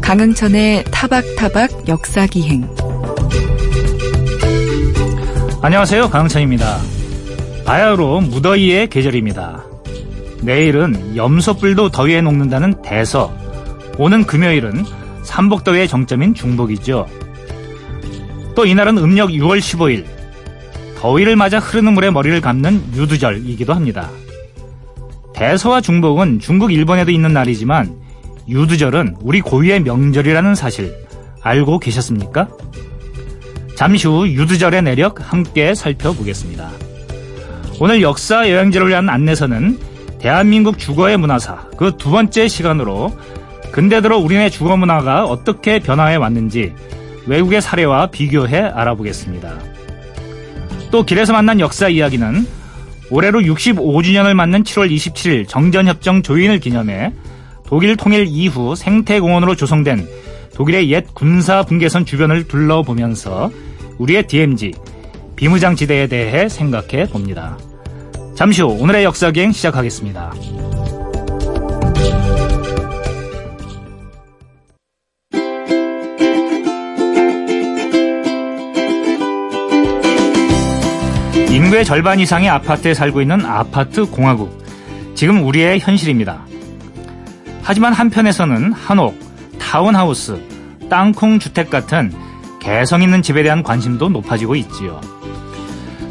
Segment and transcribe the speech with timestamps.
[0.00, 2.68] 강흥천의 타박타박 역사기행
[5.62, 6.10] 안녕하세요.
[6.10, 6.78] 강흥천입니다.
[7.64, 9.64] 바야흐로 무더위의 계절입니다.
[10.42, 13.32] 내일은 염소뿔도 더위에 녹는다는 대서,
[13.98, 14.84] 오는 금요일은
[15.22, 17.06] 삼복더위의 정점인 중복이죠.
[18.56, 20.06] 또 이날은 음력 6월 15일,
[21.00, 24.10] 더위를 맞아 흐르는 물에 머리를 감는 유두절이기도 합니다.
[25.34, 27.98] 대서와 중복은 중국, 일본에도 있는 날이지만
[28.46, 30.94] 유두절은 우리 고유의 명절이라는 사실
[31.42, 32.48] 알고 계셨습니까?
[33.76, 36.70] 잠시 후 유두절의 내력 함께 살펴보겠습니다.
[37.80, 39.78] 오늘 역사 여행지를 위한 안내서는
[40.18, 43.16] 대한민국 주거의 문화사 그 두 번째 시간으로
[43.72, 46.74] 근대 들어 우리네 주거 문화가 어떻게 변화해 왔는지
[47.26, 49.79] 외국의 사례와 비교해 알아보겠습니다.
[50.90, 52.46] 또 길에서 만난 역사 이야기는
[53.10, 57.12] 올해로 65주년을 맞는 7월 27일 정전협정 조인을 기념해
[57.66, 60.08] 독일 통일 이후 생태공원으로 조성된
[60.54, 63.50] 독일의 옛 군사 분계선 주변을 둘러보면서
[63.98, 64.72] 우리의 DMZ,
[65.36, 67.56] 비무장지대에 대해 생각해 봅니다.
[68.34, 70.32] 잠시 후 오늘의 역사기행 시작하겠습니다.
[81.50, 84.64] 인구의 절반 이상이 아파트에 살고 있는 아파트 공화국.
[85.16, 86.42] 지금 우리의 현실입니다.
[87.62, 89.18] 하지만 한편에서는 한옥,
[89.58, 90.40] 타운하우스,
[90.88, 92.12] 땅콩 주택 같은
[92.60, 95.00] 개성 있는 집에 대한 관심도 높아지고 있지요.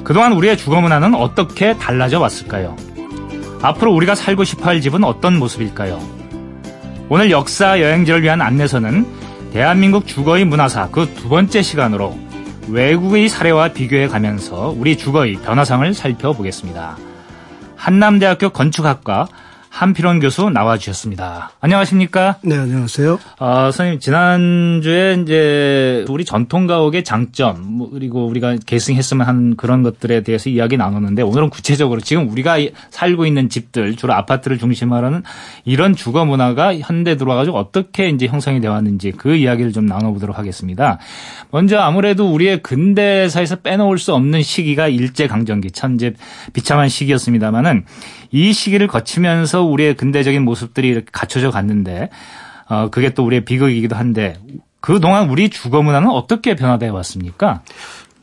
[0.04, 2.76] 그동안 우리의 주거 문화는 어떻게 달라져 왔을까요?
[3.62, 6.00] 앞으로 우리가 살고 싶어 할 집은 어떤 모습일까요?
[7.08, 9.06] 오늘 역사 여행지를 위한 안내서는
[9.54, 12.18] 대한민국 주거의 문화사 그 두 번째 시간으로
[12.72, 16.98] 외국의 사례와 비교해 가면서 우리 주거의 변화상을 살펴보겠습니다.
[17.76, 19.28] 한남대학교 건축학과
[19.70, 21.52] 한필원 교수 나와주셨습니다.
[21.62, 22.38] 안녕하십니까?
[22.42, 23.20] 네, 안녕하세요.
[23.38, 30.22] 아, 선생님, 지난주에 이제 우리 전통 가옥의 장점, 뭐 그리고 우리가 계승했으면 하는 그런 것들에
[30.22, 32.58] 대해서 이야기 나눴는데 오늘은 구체적으로 지금 우리가
[32.90, 35.24] 살고 있는 집들, 주로 아파트를 중심으로 하는
[35.66, 40.98] 이런 주거 문화가 현대 들어와가지고 어떻게 이제 형성이 되어 왔는지 그 이야기를 좀 나눠보도록 하겠습니다.
[41.52, 46.14] 먼저 아무래도 우리의 근대사에서 빼놓을 수 없는 시기가 일제 강점기, 참 이제
[46.54, 47.86] 비참한 시기였습니다만은
[48.32, 52.10] 이 시기를 거치면서 우리의 근대적인 모습들이 이렇게 갖춰져 갔는데
[52.68, 54.36] 어 그게 또 우리의 비극이기도 한데
[54.80, 57.64] 그동안 우리 주거 문화는 어떻게 변화되어 왔습니까?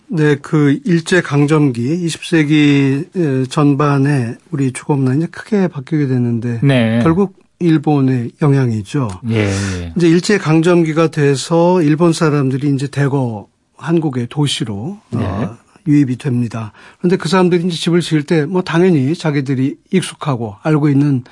[0.09, 7.01] 네, 그 일제 강점기 20세기 전반에 우리 주거 문화는 이제 크게 바뀌게 됐는데 네.
[7.03, 9.09] 결국 일본의 영향이죠.
[9.31, 9.51] 예.
[9.97, 15.25] 이제 일제 강점기가 돼서 일본 사람들이 이제 대거 한국의 도시로 네.
[15.25, 15.57] 어,
[15.87, 16.73] 유입이 됩니다.
[16.99, 21.25] 그런데 그 사람들이 이제 집을 지을 때 뭐 당연히 자기들이 익숙하고 알고 있는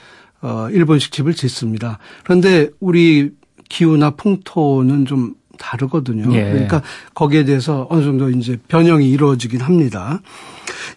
[0.43, 1.99] 어 일본식 집을 짓습니다.
[2.25, 3.31] 그런데 우리
[3.69, 6.35] 기후나 풍토는 좀 다르거든요.
[6.35, 6.45] 예.
[6.51, 6.83] 그러니까
[7.15, 10.21] 거기에 대해서 어느 정도 이제 변형이 이루어지긴 합니다.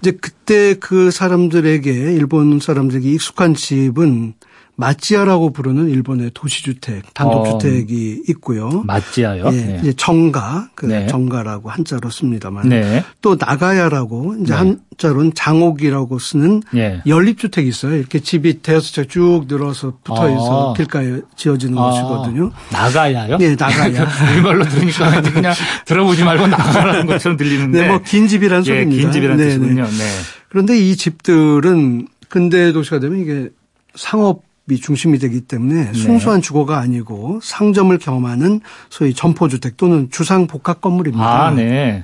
[0.02, 4.34] 이제 그때 그 사람들에게 일본 사람들에게 익숙한 집은
[4.80, 8.84] 마찌아라고 부르는 일본의 도시주택, 단독주택이 어, 있고요.
[8.86, 9.48] 마찌아요?
[9.48, 9.80] 예, 네.
[9.82, 11.08] 이제 정가, 그 네.
[11.08, 12.70] 정가라고 한자로 씁니다만.
[12.70, 13.04] 네.
[13.24, 14.60] 또 나가야라고 이제 네.
[15.00, 17.02] 한자로는 장옥이라고 쓰는 예.
[17.08, 17.96] 연립주택이 있어요.
[17.96, 20.74] 이렇게 집이 대여섯 채 쭉 늘어서 붙어 있어 아.
[20.78, 21.82] 길가에 지어지는 아.
[21.90, 22.52] 것이거든요.
[22.72, 23.38] 나가야요?
[23.38, 24.08] 네, 나가야.
[24.34, 25.54] 우리말로 들으니까 그냥
[25.86, 27.82] 들어보지 말고 나가라는 것처럼 들리는데.
[27.82, 29.02] 네, 뭐 긴 집이라는 예, 소리입니다.
[29.02, 29.84] 긴 집이라는 네, 뜻이군요.
[29.86, 30.04] 네.
[30.50, 33.50] 그런데 이 집들은 근대 도시가 되면 이게
[33.96, 35.94] 상업 이 중심이 되기 때문에 네.
[35.94, 41.46] 순수한 주거가 아니고 상점을 겸하는 소위 점포주택 또는 주상 복합 건물입니다.
[41.48, 42.04] 아, 네.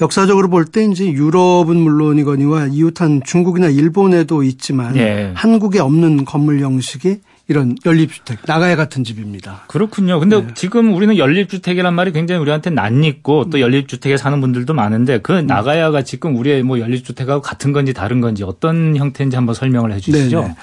[0.00, 5.32] 역사적으로 볼 때 이제 유럽은 물론이거니와 이웃한 중국이나 일본에도 있지만 네.
[5.34, 7.20] 한국에 없는 건물 형식이
[7.50, 9.64] 이런 연립주택, 나가야 같은 집입니다.
[9.68, 10.20] 그렇군요.
[10.20, 10.48] 근데 네.
[10.54, 13.60] 지금 우리는 연립주택이란 말이 굉장히 우리한테 낯익고 또 음.
[13.60, 15.46] 연립주택에 사는 분들도 많은데 그 음.
[15.46, 20.42] 나가야가 지금 우리의 뭐 연립주택하고 같은 건지 다른 건지 어떤 형태인지 한번 설명을 해 주시죠.
[20.42, 20.54] 네네.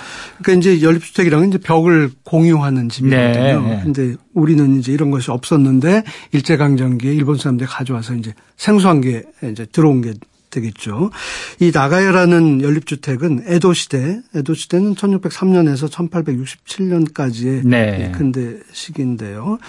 [0.43, 3.61] 그러니까 이제 연립주택이라는 이제 벽을 공유하는 집이거든요.
[3.67, 3.81] 네.
[3.83, 6.03] 근데 우리는 이제 이런 것이 없었는데
[6.33, 10.13] 일제강점기에 일본 사람들이 가져와서 이제 생소한 게 이제 들어온 게
[10.55, 11.11] 되겠죠.
[11.59, 18.11] 이 나가야라는 연립주택은 에도 시대, 에도 시대는 1603년에서 1867년까지의 네.
[18.15, 19.59] 근대 시기인데요.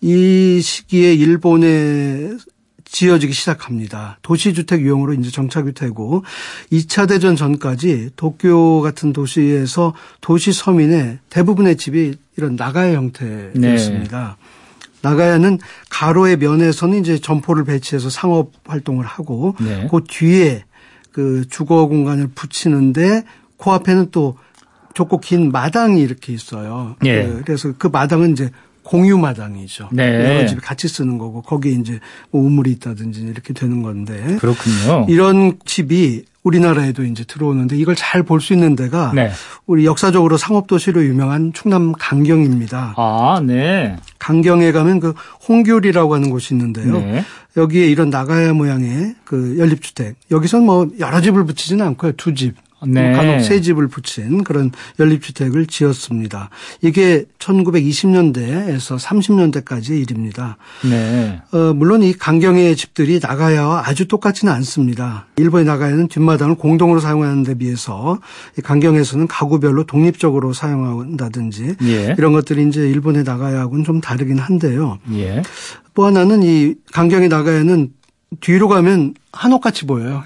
[0.00, 2.36] 이 시기에 일본에
[2.84, 4.18] 지어지기 시작합니다.
[4.22, 6.24] 도시주택 유형으로 이제 정착이 되고
[6.72, 14.36] 2차 대전 전까지 도쿄 같은 도시에서 도시 서민의 대부분의 집이 이런 나가야 형태였습니다.
[14.38, 14.55] 네.
[15.06, 15.58] 나가야는
[15.88, 19.86] 가로의 면에서는 이제 점포를 배치해서 상업 활동을 하고 네.
[19.90, 20.64] 그 뒤에
[21.12, 23.24] 그 주거 공간을 붙이는데
[23.56, 24.36] 그 앞에는 또
[24.94, 26.96] 좁고 긴 마당이 이렇게 있어요.
[27.04, 27.24] 예.
[27.24, 28.50] 그, 그래서 그 마당은 이제
[28.82, 29.90] 공유 마당이죠.
[29.92, 30.36] 네.
[30.38, 32.00] 여러 집이 같이 쓰는 거고 거기에 이제
[32.30, 34.36] 뭐 우물이 있다든지 이렇게 되는 건데.
[34.40, 35.06] 그렇군요.
[35.08, 39.30] 이런 집이 우리나라에도 이제 들어오는데 이걸 잘 볼 수 있는 데가 네.
[39.66, 42.94] 우리 역사적으로 상업도시로 유명한 충남 강경입니다.
[42.96, 43.96] 아, 네.
[44.18, 45.14] 강경에 가면 그
[45.48, 46.98] 홍교리라고 하는 곳이 있는데요.
[46.98, 47.24] 네.
[47.56, 50.16] 여기에 이런 나가야 모양의 그 연립주택.
[50.30, 52.12] 여기선 뭐 여러 집을 붙이지는 않고요.
[52.12, 52.54] 두 집.
[52.86, 53.12] 네.
[53.12, 56.50] 간혹 새 집을 붙인 그런 연립주택을 지었습니다.
[56.82, 60.56] 이게 1920년대에서 30년대까지의 일입니다.
[60.88, 61.40] 네.
[61.52, 65.26] 어, 물론 이 강경의 집들이 나가야와 아주 똑같지는 않습니다.
[65.36, 68.18] 일본의 나가야는 뒷마당을 공동으로 사용하는 데 비해서
[68.62, 72.14] 강경에서는 가구별로 독립적으로 사용한다든지 예.
[72.16, 74.98] 이런 것들이 이제 일본의 나가야하고는 좀 다르긴 한데요.
[75.12, 75.42] 예.
[75.94, 77.90] 또 하나는 이 강경의 나가야는
[78.40, 80.22] 뒤로 가면 한옥같이 보여요.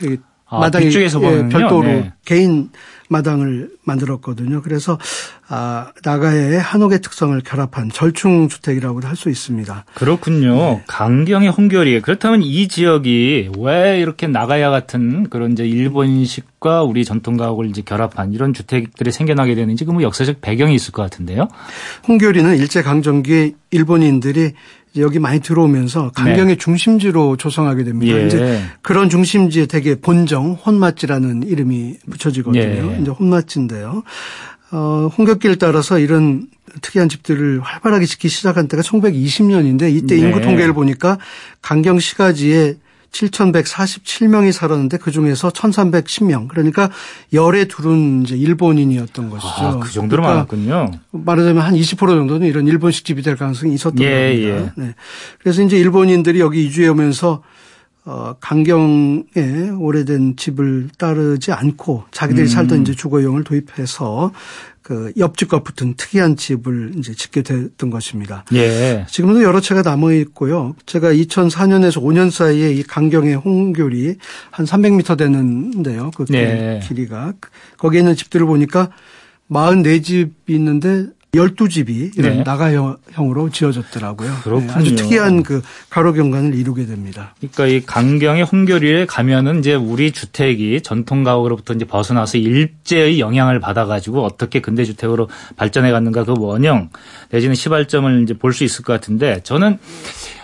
[0.51, 2.13] 아, 마당이 쪽에서 예, 별도로 네.
[2.25, 2.71] 개인
[3.09, 4.63] 마당을 만들었거든요.
[4.63, 4.97] 그래서
[5.49, 9.85] 아, 나가야의 한옥의 특성을 결합한 절충 주택이라고도 할수 있습니다.
[9.95, 10.55] 그렇군요.
[10.55, 10.85] 네.
[10.87, 12.01] 강경의 홍교리.
[12.03, 18.33] 그렇다면 이 지역이 왜 이렇게 나가야 같은 그런 이제 일본식과 우리 전통 가옥을 이제 결합한
[18.33, 21.49] 이런 주택들이 생겨나게 되는지 그 뭐 역사적 배경이 있을 것 같은데요.
[22.07, 24.53] 홍교리는 일제 강점기 일본인들이
[24.97, 26.57] 여기 많이 들어오면서 강경의 네.
[26.57, 28.17] 중심지로 조성하게 됩니다.
[28.17, 28.27] 예.
[28.27, 32.61] 이제 그런 중심지에 되게 본정 혼맛지라는 이름이 붙여지거든요.
[32.63, 32.99] 예.
[33.01, 34.03] 이제 혼맛지인데요.
[34.73, 36.47] 어, 홍격길 따라서 이런
[36.83, 40.23] 특이한 집들을 활발하게 짓기 시작한 때가 1920년인데 이때 네.
[40.23, 41.19] 인구 통계를 보니까
[41.63, 42.77] 강경 시가지에
[43.13, 46.49] 7,147명이 살았는데 그 중에서 1,310명.
[46.49, 46.91] 그러니까
[47.33, 49.49] 열에 둘은 이제 일본인이었던 것이죠.
[49.49, 50.91] 아, 그 정도로 그러니까 많았군요.
[51.11, 54.73] 말하자면 한 20% 정도는 이런 일본식 집이 될 가능성이 있었던 예, 겁니다.
[54.79, 54.87] 예.
[54.87, 54.95] 네.
[55.39, 57.43] 그래서 이제 일본인들이 여기 이주해 오면서
[58.07, 62.49] 어, 강경에 오래된 집을 따르지 않고 자기들이 음.
[62.49, 64.33] 살던 이제 주거용을 도입해서
[64.83, 68.45] 그 옆집과 붙은 특이한 집을 이제 짓게 됐던 것입니다.
[68.55, 69.05] 예.
[69.09, 70.75] 지금도 여러 채가 남아 있고요.
[70.87, 74.17] 제가 2004년에서 5년 사이에 이 강경의 홍교리
[74.51, 76.11] 한 300m 되는데요.
[76.17, 76.81] 그 네.
[76.83, 77.35] 길이가
[77.77, 78.91] 거기에 있는 집들을 보니까
[79.51, 82.43] 44집이 있는데 12집이 이런 네.
[82.43, 84.33] 나가형으로 지어졌더라고요.
[84.43, 84.67] 그렇군요.
[84.67, 87.35] 네, 아주 특이한 그 가로 경관을 이루게 됩니다.
[87.39, 93.87] 그러니까 이 강경의 홍교리에 가면은 이제 우리 주택이 전통 가옥으로부터 이제 벗어나서 일제의 영향을 받아
[93.87, 96.91] 가지고 어떻게 근대 주택으로 발전해 갔는가 그 원형
[97.31, 99.79] 내지는 시발점을 이제 볼 수 있을 것 같은데 저는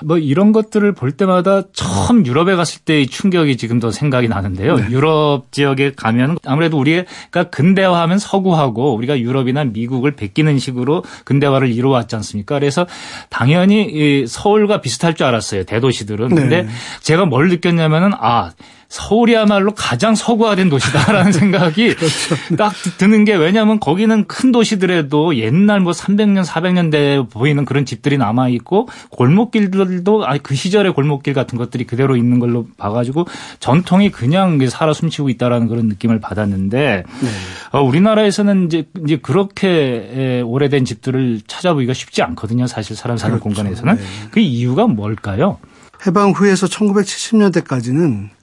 [0.05, 4.77] 뭐 이런 것들을 볼 때마다 처음 유럽에 갔을 때의 충격이 지금도 생각이 나는데요.
[4.77, 4.91] 네.
[4.91, 12.15] 유럽 지역에 가면 아무래도 우리가 근대화하면 서구하고 우리가 유럽이나 미국을 베끼는 식 식으로 근대화를 이루어왔지
[12.17, 12.59] 않습니까?
[12.59, 12.87] 그래서
[13.31, 15.65] 당연히 서울과 비슷할 줄 알았어요.
[15.65, 16.29] 대도시들은.
[16.29, 16.35] 네.
[16.35, 16.69] 근데
[17.01, 18.53] 제가 뭘 느꼈냐면은 아,
[18.89, 22.57] 서울이야말로 가장 서구화된 도시다라는 생각이 그렇죠.
[22.57, 28.49] 딱 드는 게 왜냐하면 거기는 큰 도시들에도 옛날 뭐 300년, 400년대 보이는 그런 집들이 남아
[28.51, 33.27] 있고 골목길들도 아그 시절의 골목길 같은 것들이 그대로 있는 걸로 봐가지고
[33.61, 37.31] 전통이 그냥 살아 숨쉬고 있다라는 그런 느낌을 받았는데 네.
[37.73, 42.67] 어, 우리나라에서는 이제 이제 그렇게 오래된 집들을 찾아보기가 쉽지 않거든요.
[42.67, 43.45] 사실 사람 사는 그렇죠.
[43.45, 44.03] 공간에서는 네.
[44.31, 45.59] 그 이유가 뭘까요?
[46.07, 48.36] 해방 후에서 1970년대까지는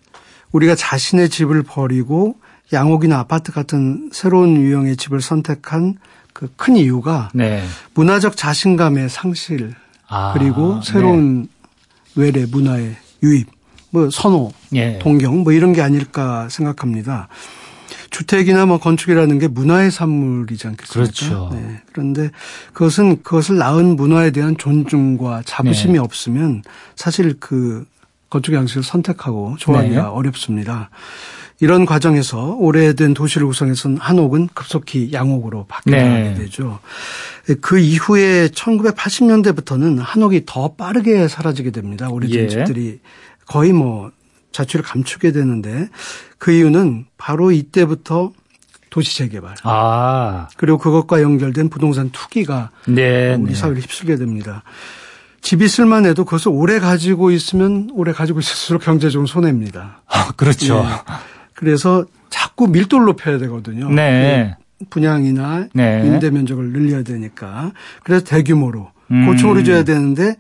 [0.54, 2.38] 우리가 자신의 집을 버리고
[2.72, 5.98] 양옥이나 아파트 같은 새로운 유형의 집을 선택한
[6.34, 7.64] 그 큰 이유가 네.
[7.94, 9.74] 문화적 자신감의 상실
[10.08, 11.48] 아, 그리고 새로운 네.
[12.16, 13.48] 외래 문화의 유입,
[13.90, 15.00] 뭐 선호, 예.
[15.00, 17.28] 동경 뭐 이런 게 아닐까 생각합니다.
[18.12, 20.94] 주택이나 뭐 건축이라는 게 문화의 산물이지 않겠습니까?
[20.94, 21.50] 그렇죠.
[21.54, 21.82] 네.
[21.92, 22.30] 그런데
[22.74, 26.00] 그것은 그것을 낳은 문화에 대한 존중과 자부심이 네.
[26.00, 26.64] 없으면
[26.96, 27.86] 사실 그
[28.34, 30.08] 건축 양식을 선택하고 좋아하기가 네.
[30.08, 30.90] 어렵습니다.
[31.60, 36.34] 이런 과정에서 오래된 도시를 구성해선 한옥은 급속히 양옥으로 바뀌게 네.
[36.34, 36.80] 되죠.
[37.62, 42.10] 그 이후에 1980년대부터는 한옥이 더 빠르게 사라지게 됩니다.
[42.10, 42.48] 오래된 예.
[42.48, 43.00] 집들이
[43.46, 44.12] 거의 뭐
[44.52, 45.90] 자취를 감추게 되는데
[46.40, 48.34] 그 이유는 바로 이때부터
[48.90, 49.56] 도시 재개발.
[49.64, 50.48] 아.
[50.58, 53.56] 그리고 그것과 연결된 부동산 투기가 네, 우리 네.
[53.56, 54.64] 사회를 휩쓸게 됩니다.
[55.44, 60.02] 집이 쓸만해도 그것을 오래 가지고 있으면 오래 가지고 있을수록 경제적으로 손해입니다.
[60.08, 60.82] 아, 그렇죠.
[60.84, 60.90] 네.
[61.54, 63.90] 그래서 자꾸 밀도를 높여야 되거든요.
[63.90, 64.56] 네.
[64.80, 66.02] 그 분양이나 네.
[66.06, 67.74] 임대 면적을 늘려야 되니까.
[68.04, 69.26] 그래서 대규모로 음.
[69.28, 70.38] 고층으로 줘야 되는데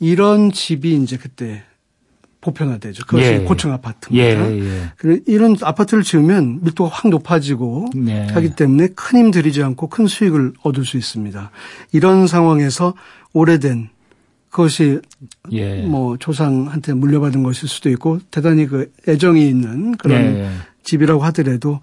[0.00, 1.62] 이런 집이 이제 그때
[2.40, 3.06] 보편화되죠.
[3.06, 3.38] 그것이 예.
[3.38, 4.50] 고층 아파트입니다.
[4.52, 5.20] 예, 예.
[5.26, 8.26] 이런 아파트를 지으면 밀도가 확 높아지고 네.
[8.32, 11.50] 하기 때문에 큰 힘 들이지 않고 큰 수익을 얻을 수 있습니다.
[11.92, 12.94] 이런 상황에서
[13.32, 13.88] 오래된
[14.54, 15.00] 그것이
[15.50, 15.82] 예.
[15.82, 20.48] 뭐 조상한테 물려받은 것일 수도 있고 대단히 그 애정이 있는 그런 예.
[20.84, 21.80] 집이라고 하더라도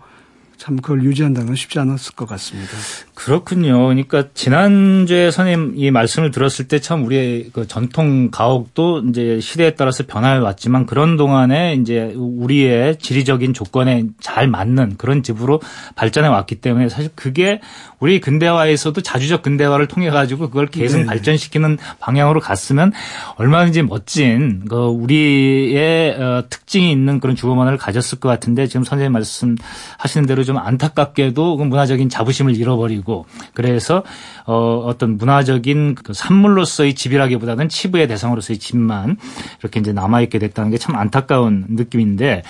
[0.61, 2.71] 참 그걸 유지한다는 건 쉽지 않았을 것 같습니다.
[3.15, 3.79] 그렇군요.
[3.85, 10.03] 그러니까 지난주에 선생님 이 말씀을 들었을 때 참 우리의 그 전통 가옥도 이제 시대에 따라서
[10.05, 15.61] 변화해 왔지만 그런 동안에 이제 우리의 지리적인 조건에 잘 맞는 그런 집으로
[15.95, 17.61] 발전해 왔기 때문에 사실 그게
[17.99, 21.05] 우리 근대화에서도 자주적 근대화를 통해 가지고 그걸 계속 네.
[21.05, 22.91] 발전시키는 방향으로 갔으면
[23.35, 29.13] 얼마든지 멋진 그 우리의 어, 특징이 있는 그런 주거 문화를 가졌을 것 같은데 지금 선생님
[29.13, 34.03] 말씀하시는 대로 좀 안타깝게도 그 문화적인 자부심을 잃어버리고 그래서
[34.45, 39.17] 어 어떤 문화적인 그 산물로서의 집이라기보다는 치부의 대상으로서의 집만
[39.61, 42.41] 이렇게 이제 남아 있게 됐다는 게 참 안타까운 느낌인데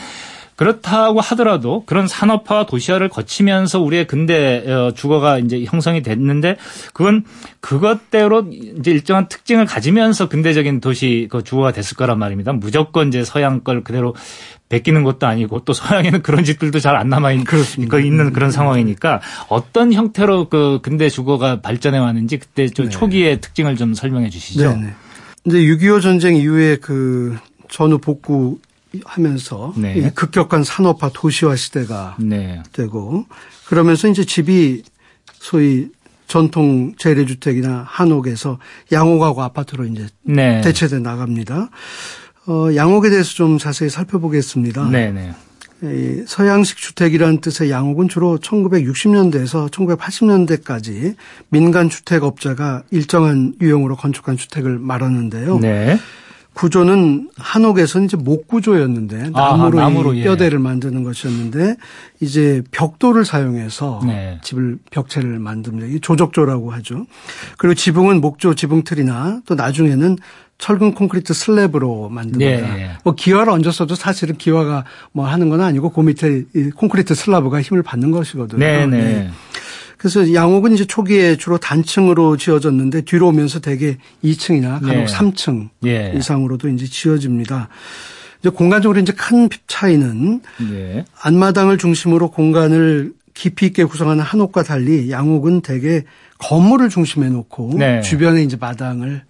[0.55, 6.58] 그렇다고 하더라도 그런 산업화와 도시화를 거치면서 우리의 근대 어, 주거가 이제 형성이 됐는데
[6.93, 7.24] 그건
[7.60, 12.53] 그것대로 이제 일정한 특징을 가지면서 근대적인 도시 그 주거가 됐을 거란 말입니다.
[12.53, 14.15] 무조건 이제 서양 걸 그대로
[14.70, 17.46] 베끼는 것도 아니고 또 서양에는 그런 집들도 잘 안 남아 있는,
[18.05, 22.91] 있는 그런 상황이니까 어떤 형태로 그 근대 주거가 발전해 왔는지 그때 좀 네.
[22.91, 24.75] 초기의 특징을 좀 설명해 주시죠.
[24.77, 24.93] 네.
[25.46, 27.38] 이제 6.25 전쟁 이후에 그
[27.70, 28.60] 전후 복구
[29.05, 30.12] 하면서 네.
[30.13, 32.62] 급격한 산업화 도시화 시대가 네.
[32.74, 33.25] 되고
[33.65, 34.83] 그러면서 이제 집이
[35.33, 35.89] 소위
[36.27, 38.57] 전통 재래주택이나 한옥에서
[38.91, 40.62] 양옥하고 아파트로 이제 네.
[40.62, 41.69] 대체돼 나갑니다.
[42.48, 44.89] 어, 양옥에 대해서 좀 자세히 살펴보겠습니다.
[44.89, 45.33] 네네.
[45.81, 46.24] 네.
[46.27, 51.15] 서양식 주택이라는 뜻의 양옥은 주로 1960년대에서 1980년대까지
[51.50, 55.60] 민간 주택 업자가 일정한 유형으로 건축한 주택을 말하는데요.
[55.60, 56.00] 네.
[56.53, 60.24] 구조는 한옥에서는 이제 목구조였는데 나무로, 아, 나무로 예.
[60.24, 61.77] 뼈대를 만드는 것이었는데
[62.20, 64.39] 이제 벽돌을 사용해서 네.
[64.43, 65.88] 집을 벽체를 만듭니다.
[65.88, 67.05] 이 조적조라고 하죠.
[67.58, 70.17] 그리고 지붕은 목조 지붕틀이나 또 나중에는
[70.58, 72.75] 철근 콘크리트 슬랩으로 만듭니다.
[72.75, 72.91] 네.
[73.03, 76.43] 뭐 기와를 얹었어도 사실은 기와가 뭐 하는 건 아니고 그 밑에
[76.75, 78.60] 콘크리트 슬라브가 힘을 받는 것이거든요.
[78.60, 78.86] 네.
[78.86, 79.31] 네.
[80.01, 80.10] 네.
[80.10, 85.05] 그래서 양옥은 이제 초기에 주로 단층으로 지어졌는데 뒤로 오면서 대개 2층이나 간혹 네.
[85.05, 86.13] 3층 네.
[86.17, 87.70] 이상으로도 이제 지어집니다.
[88.39, 90.41] 이제 공간적으로 이제 큰 차이는
[90.72, 91.05] 네.
[91.22, 96.03] 안마당을 중심으로 공간을 깊이 있게 구성하는 한옥과 달리 양옥은 대개
[96.39, 98.01] 건물을 중심에 놓고 네.
[98.01, 99.24] 주변에 이제 마당을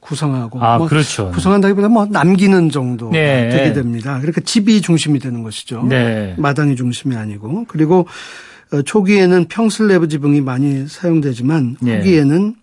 [0.00, 1.30] 구성하고 아, 뭐 그렇죠.
[1.32, 3.50] 구성한다기보다 뭐 남기는 정도 네.
[3.50, 4.18] 되게 됩니다.
[4.18, 5.82] 그러니까 집이 중심이 되는 것이죠.
[5.82, 6.34] 네.
[6.38, 8.04] 마당이 중심이 아니고 그리고 어,
[8.84, 11.98] 초기에는 평슬레브 지붕이 많이 사용되지만 네.
[11.98, 12.56] 후기에는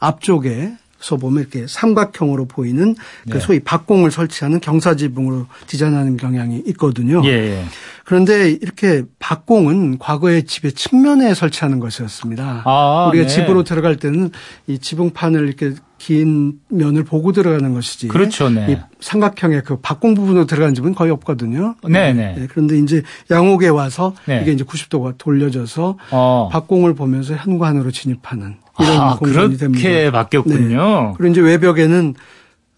[0.00, 3.38] 앞쪽에 서 보면 이렇게 삼각형으로 보이는 그 네.
[3.38, 7.22] 소위 박공을 설치하는 경사지붕으로 디자인하는 경향이 있거든요.
[7.26, 7.64] 예, 예.
[8.04, 12.62] 그런데 이렇게 박공은 과거에 집의 측면에 설치하는 것이었습니다.
[12.64, 13.28] 아, 우리가 네.
[13.28, 14.30] 집으로 들어갈 때는
[14.66, 18.08] 이 지붕판을 이렇게 긴 면을 보고 들어가는 것이지.
[18.08, 18.50] 그렇죠.
[18.50, 18.72] 네.
[18.72, 21.74] 이 삼각형의 그 박공 부분으로 들어가는 집은 거의 없거든요.
[21.88, 22.34] 네, 네.
[22.36, 22.46] 네.
[22.50, 24.40] 그런데 이제 양옥에 와서 네.
[24.42, 26.48] 이게 이제 90도가 돌려져서 어.
[26.52, 29.82] 박공을 보면서 현관으로 진입하는 이런 아, 공간이 됩니다.
[29.82, 31.02] 그렇게 바뀌었군요.
[31.08, 31.14] 네.
[31.16, 32.14] 그리고 이제 외벽에는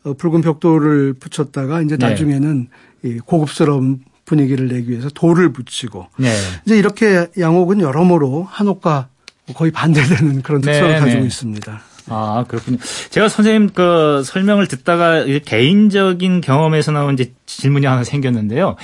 [0.04, 2.08] 어, 붉은 벽돌을 붙였다가 이제 네.
[2.08, 2.68] 나중에는
[3.04, 6.32] 이 고급스러운 분위기를 내기 위해서 돌을 붙이고 네.
[6.64, 9.08] 이제 이렇게 양옥은 여러모로 한옥과
[9.54, 11.80] 거의 반대되는 그런 특성을 네, 가지고 있습니다.
[12.08, 12.78] 아, 그렇군요.
[13.10, 18.76] 제가 선생님 그 설명을 듣다가 개인적인 경험에서 나온 이제 질문이 하나 생겼는데요.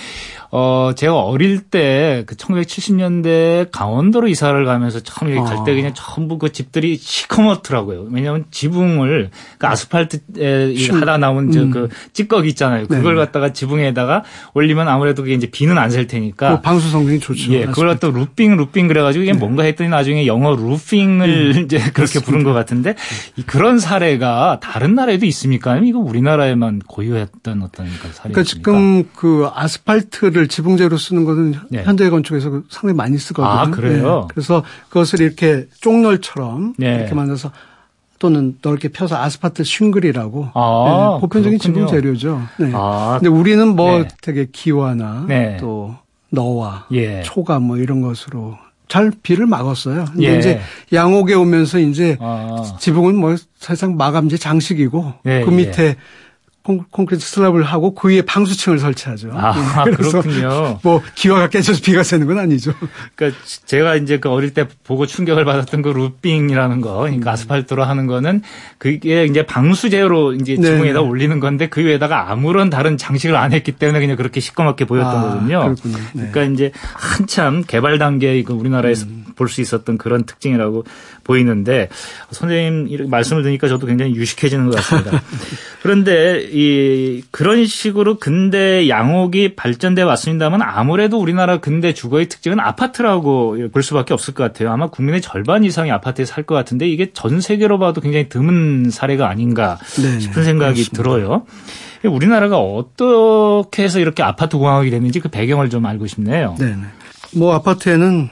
[0.50, 5.74] 어, 제가 어릴 때 그 1970년대 강원도로 이사를 가면서 처음 여기 갈때 아.
[5.74, 8.08] 그냥 전부 그 집들이 시커멓더라고요.
[8.10, 11.52] 왜냐하면 지붕을 그 아스팔트에 하다 나온 음.
[11.52, 12.86] 저그 찌꺼기 있잖아요.
[12.86, 13.20] 그걸 네.
[13.20, 16.50] 갖다가 지붕에다가 올리면 아무래도 그게 이제 비는 안 셀 테니까.
[16.50, 17.52] 뭐 방수 성능이 좋죠.
[17.52, 19.38] 예, 그걸 갖다 루핑 루핑 그래가지고 이게 네.
[19.38, 21.62] 뭔가 했더니 나중에 영어 루핑을 음.
[21.64, 22.96] 이제 그렇게 부른 것 같은데
[23.46, 25.70] 그런 사례가 다른 나라에도 있습니까?
[25.70, 28.22] 아니면 이거 우리나라에만 고유했던 어떤 그 사례입니까?
[28.22, 31.82] 그러니까 지금 그 아스팔트를 를 지붕재로 쓰는 것은 네.
[31.84, 33.48] 현대 건축에서 상당히 많이 쓰거든요.
[33.48, 34.20] 아, 그래요?
[34.20, 34.28] 네.
[34.28, 36.96] 그래서 그것을 이렇게 쪽널처럼 네.
[36.96, 37.50] 이렇게 만들어서
[38.18, 41.20] 또는 넓게 펴서 아스팔트 shingle이라고 아, 네.
[41.20, 42.40] 보편적인 지붕 재료죠.
[42.58, 42.70] 네.
[42.72, 44.08] 아, 근데 우리는 뭐 네.
[44.22, 45.56] 되게 기와나 네.
[45.60, 45.94] 또
[46.30, 47.22] 너와 예.
[47.22, 48.56] 초가 뭐 이런 것으로
[48.88, 50.04] 잘 비를 막았어요.
[50.12, 50.38] 근데 예.
[50.38, 50.60] 이제
[50.92, 52.76] 양옥에 오면서 이제 아.
[52.78, 55.96] 지붕은 뭐 사실상 마감재 장식이고 예, 그 밑에 예.
[56.64, 59.32] 콘크리트 slab을 하고 그 위에 방수층을 설치하죠.
[59.34, 59.52] 아,
[59.84, 59.90] 네.
[59.90, 60.78] 그렇군요.
[60.82, 62.72] 뭐 기와가 깨져서 비가 새는 건 아니죠.
[63.14, 67.32] 그러니까 제가 이제 그 어릴 때 보고 충격을 받았던 그 루핑이라는 거, 그러니까 음.
[67.34, 68.40] 아스팔트로 하는 거는
[68.78, 70.62] 그게 이제 방수제로 이제 네.
[70.62, 71.06] 지붕에다 네.
[71.06, 75.20] 올리는 건데 그 위에다가 아무런 다른 장식을 안 했기 때문에 그냥 그렇게 시꺼멓게 보였던 아,
[75.20, 75.60] 거거든요.
[75.64, 75.98] 그렇군요.
[76.14, 76.30] 네.
[76.32, 79.23] 그러니까 이제 한참 개발 단계의 그 우리나라에서 음.
[79.36, 80.84] 볼 수 있었던 그런 특징이라고
[81.24, 81.88] 보이는데
[82.30, 85.22] 선생님 이렇게 말씀을 드니까 저도 굉장히 유식해지는 것 같습니다.
[85.82, 93.82] 그런데 이 그런 식으로 근대 양옥이 발전돼 왔습니다만 아무래도 우리나라 근대 주거의 특징은 아파트라고 볼
[93.82, 94.70] 수밖에 없을 것 같아요.
[94.72, 99.30] 아마 국민의 절반 이상이 아파트에 살 것 같은데 이게 전 세계로 봐도 굉장히 드문 사례가
[99.30, 101.02] 아닌가 네네, 싶은 생각이 그렇습니다.
[101.02, 101.46] 들어요.
[102.04, 106.54] 우리나라가 어떻게 해서 이렇게 아파트 공학이 됐는지 그 배경을 좀 알고 싶네요.
[106.58, 106.76] 네.
[107.34, 108.28] 뭐 아파트에는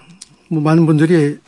[0.52, 1.38] 뭐 많은 분들이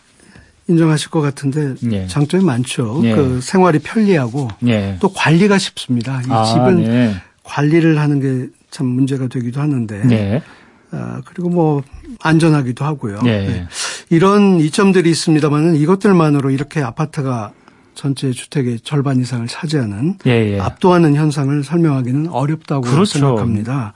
[0.67, 2.07] 인정하실 것 같은데 예.
[2.07, 3.03] 장점이 많죠.
[3.05, 3.15] 예.
[3.15, 4.97] 그 생활이 편리하고 예.
[5.01, 6.23] 또 관리가 쉽습니다.
[6.23, 7.15] 이 아, 집은 네.
[7.45, 10.43] 관리를 하는 게 참 문제가 되기도 하는데 네.
[10.91, 11.83] 아, 그리고 뭐
[12.21, 13.23] 안전하기도 하고요.
[13.23, 13.47] 네.
[13.47, 13.69] 네.
[14.11, 17.53] 이런 이점들이 있습니다만은 이것들만으로 이렇게 아파트가
[17.95, 20.61] 전체 주택의 절반 이상을 차지하는 예, 예.
[20.61, 23.05] 압도하는 현상을 설명하기는 어렵다고 그렇죠.
[23.21, 23.93] 생각합니다.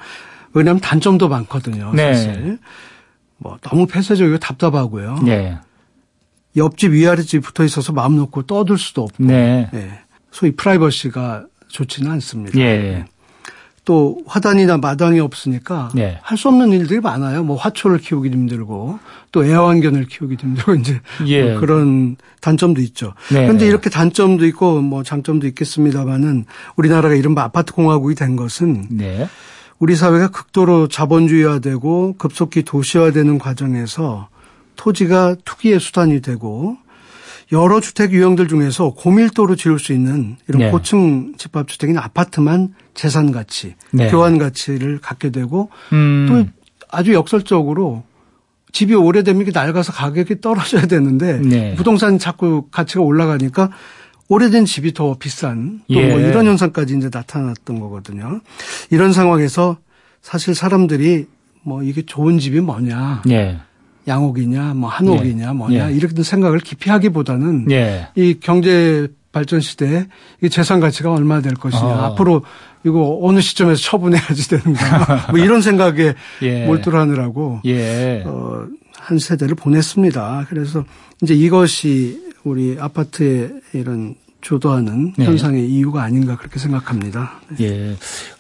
[0.53, 1.91] 왜냐하면 단점도 많거든요.
[1.93, 2.15] 네.
[2.15, 2.59] 사실
[3.39, 5.21] 뭐 너무 폐쇄적이고 답답하고요.
[5.25, 5.57] 네.
[6.57, 9.69] 옆집 위아래집 붙어 있어서 마음 놓고 떠들 수도 없고, 네.
[9.73, 10.01] 네.
[10.31, 12.59] 소위 프라이버시가 좋지는 않습니다.
[12.59, 13.05] 예.
[13.85, 16.19] 또 화단이나 마당이 없으니까 네.
[16.21, 17.43] 할수 없는 일들이 많아요.
[17.43, 18.99] 뭐 화초를 키우기 힘들고
[19.33, 21.53] 또 애완견을 키우기 힘들고 이제 예.
[21.53, 23.15] 뭐 그런 단점도 있죠.
[23.33, 23.47] 네.
[23.47, 26.45] 그런데 이렇게 단점도 있고 뭐 장점도 있겠습니다만은
[26.77, 29.27] 우리나라가 이른바 아파트 공화국이 된 것은 네.
[29.79, 34.29] 우리 사회가 극도로 자본주의화되고 급속히 도시화되는 과정에서
[34.77, 36.77] 토지가 투기의 수단이 되고
[37.53, 40.71] 여러 주택 유형들 중에서 고밀도로 지을 수 있는 이런 네.
[40.71, 44.11] 고층 집합주택이나 아파트만 재산 가치, 네.
[44.11, 46.27] 교환 가치를 갖게 되고 음.
[46.29, 48.03] 또 아주 역설적으로
[48.73, 51.75] 집이 오래되면 이게 낡아서 가격이 떨어져야 되는데 네.
[51.75, 53.71] 부동산 자꾸 가치가 올라가니까
[54.29, 56.29] 오래된 집이 더 비싼 또뭐 예.
[56.29, 58.41] 이런 현상까지 이제 나타났던 거거든요.
[58.91, 59.79] 이런 상황에서
[60.21, 61.27] 사실 사람들이
[61.63, 63.23] 뭐 이게 좋은 집이 뭐냐.
[63.31, 63.59] 예.
[64.07, 65.53] 양옥이냐, 뭐 한옥이냐, 예.
[65.53, 65.95] 뭐냐 예.
[65.95, 68.09] 이렇게 생각을 깊이 하기보다는 예.
[68.15, 70.07] 이 경제 발전 시대에
[70.43, 72.05] 이 재산 가치가 얼마 될 것이냐, 어.
[72.07, 72.43] 앞으로
[72.85, 76.67] 이거 어느 시점에서 처분해야지 되는가, 뭐 이런 생각에 예.
[76.67, 78.23] 몰두하느라고 예.
[78.27, 78.67] 어,
[78.97, 80.47] 한 세대를 보냈습니다.
[80.49, 80.85] 그래서
[81.23, 85.25] 이제 이것이 우리 아파트의 이런 주도하는 네.
[85.25, 87.41] 현상의 이유가 아닌가 그렇게 생각합니다.
[87.59, 87.97] 네.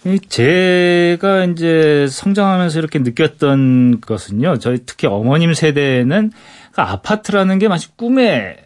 [0.06, 0.18] 예.
[0.28, 4.58] 제가 이제 성장하면서 이렇게 느꼈던 것은요.
[4.58, 6.32] 저희 특히 어머님 세대는
[6.78, 8.56] 그러니까 아파트라는 게 마치 꿈의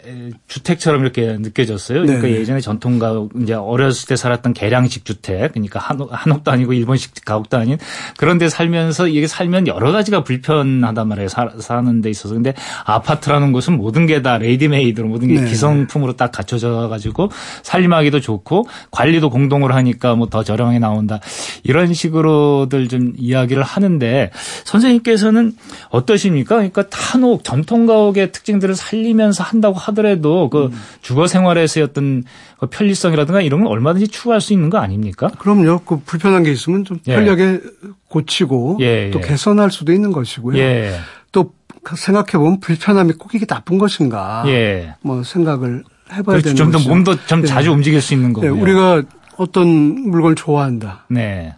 [0.46, 2.02] 주택처럼 이렇게 느껴졌어요.
[2.02, 2.40] 그러니까 네네.
[2.40, 7.56] 예전에 전통가옥 이제 어렸을 때 살았던 계량식 주택, 그러니까 한옥, 한옥 도 아니고 일본식 가옥도
[7.56, 7.78] 아닌
[8.18, 11.28] 그런 데 살면서 이게 살면 여러 가지가 불편하단 말이에요.
[11.28, 12.34] 사, 사는 데 있어서.
[12.34, 12.52] 근데
[12.84, 15.48] 아파트라는 곳은 모든 게 다 ready-made로 모든 게 네.
[15.48, 17.30] 기성품으로 딱 갖춰져 가지고
[17.64, 21.18] 살림하기도 좋고 관리도 공동으로 하니까 뭐 더 저렴하게 나온다.
[21.64, 24.30] 이런 식으로들 좀 이야기를 하는데
[24.64, 25.54] 선생님께서는
[25.90, 26.56] 어떠십니까?
[26.56, 30.72] 그러니까 한옥 전통가옥 지역의 특징들을 살리면서 한다고 하더라도 그 음.
[31.00, 32.24] 주거 생활에서의 어떤
[32.58, 35.30] 그 편리성이라든가 이런 건 얼마든지 추구할 수 있는 거 아닙니까?
[35.38, 35.80] 그럼요.
[35.84, 37.14] 그 불편한 게 있으면 좀 예.
[37.14, 37.60] 편리하게 예.
[38.08, 39.26] 고치고 예, 또 예.
[39.26, 40.58] 개선할 수도 있는 것이고요.
[40.58, 40.92] 예.
[41.30, 41.52] 또
[41.96, 44.44] 생각해 보면 불편함이 꼭 이게 나쁜 것인가?
[44.46, 44.94] 예.
[45.02, 46.42] 뭐 생각을 해봐야 그렇죠.
[46.42, 48.54] 되는 좀더 몸도 좀 자주 움직일 수 있는 거고요.
[48.54, 49.02] 우리가
[49.36, 51.06] 어떤 물건을 좋아한다.
[51.08, 51.54] 네.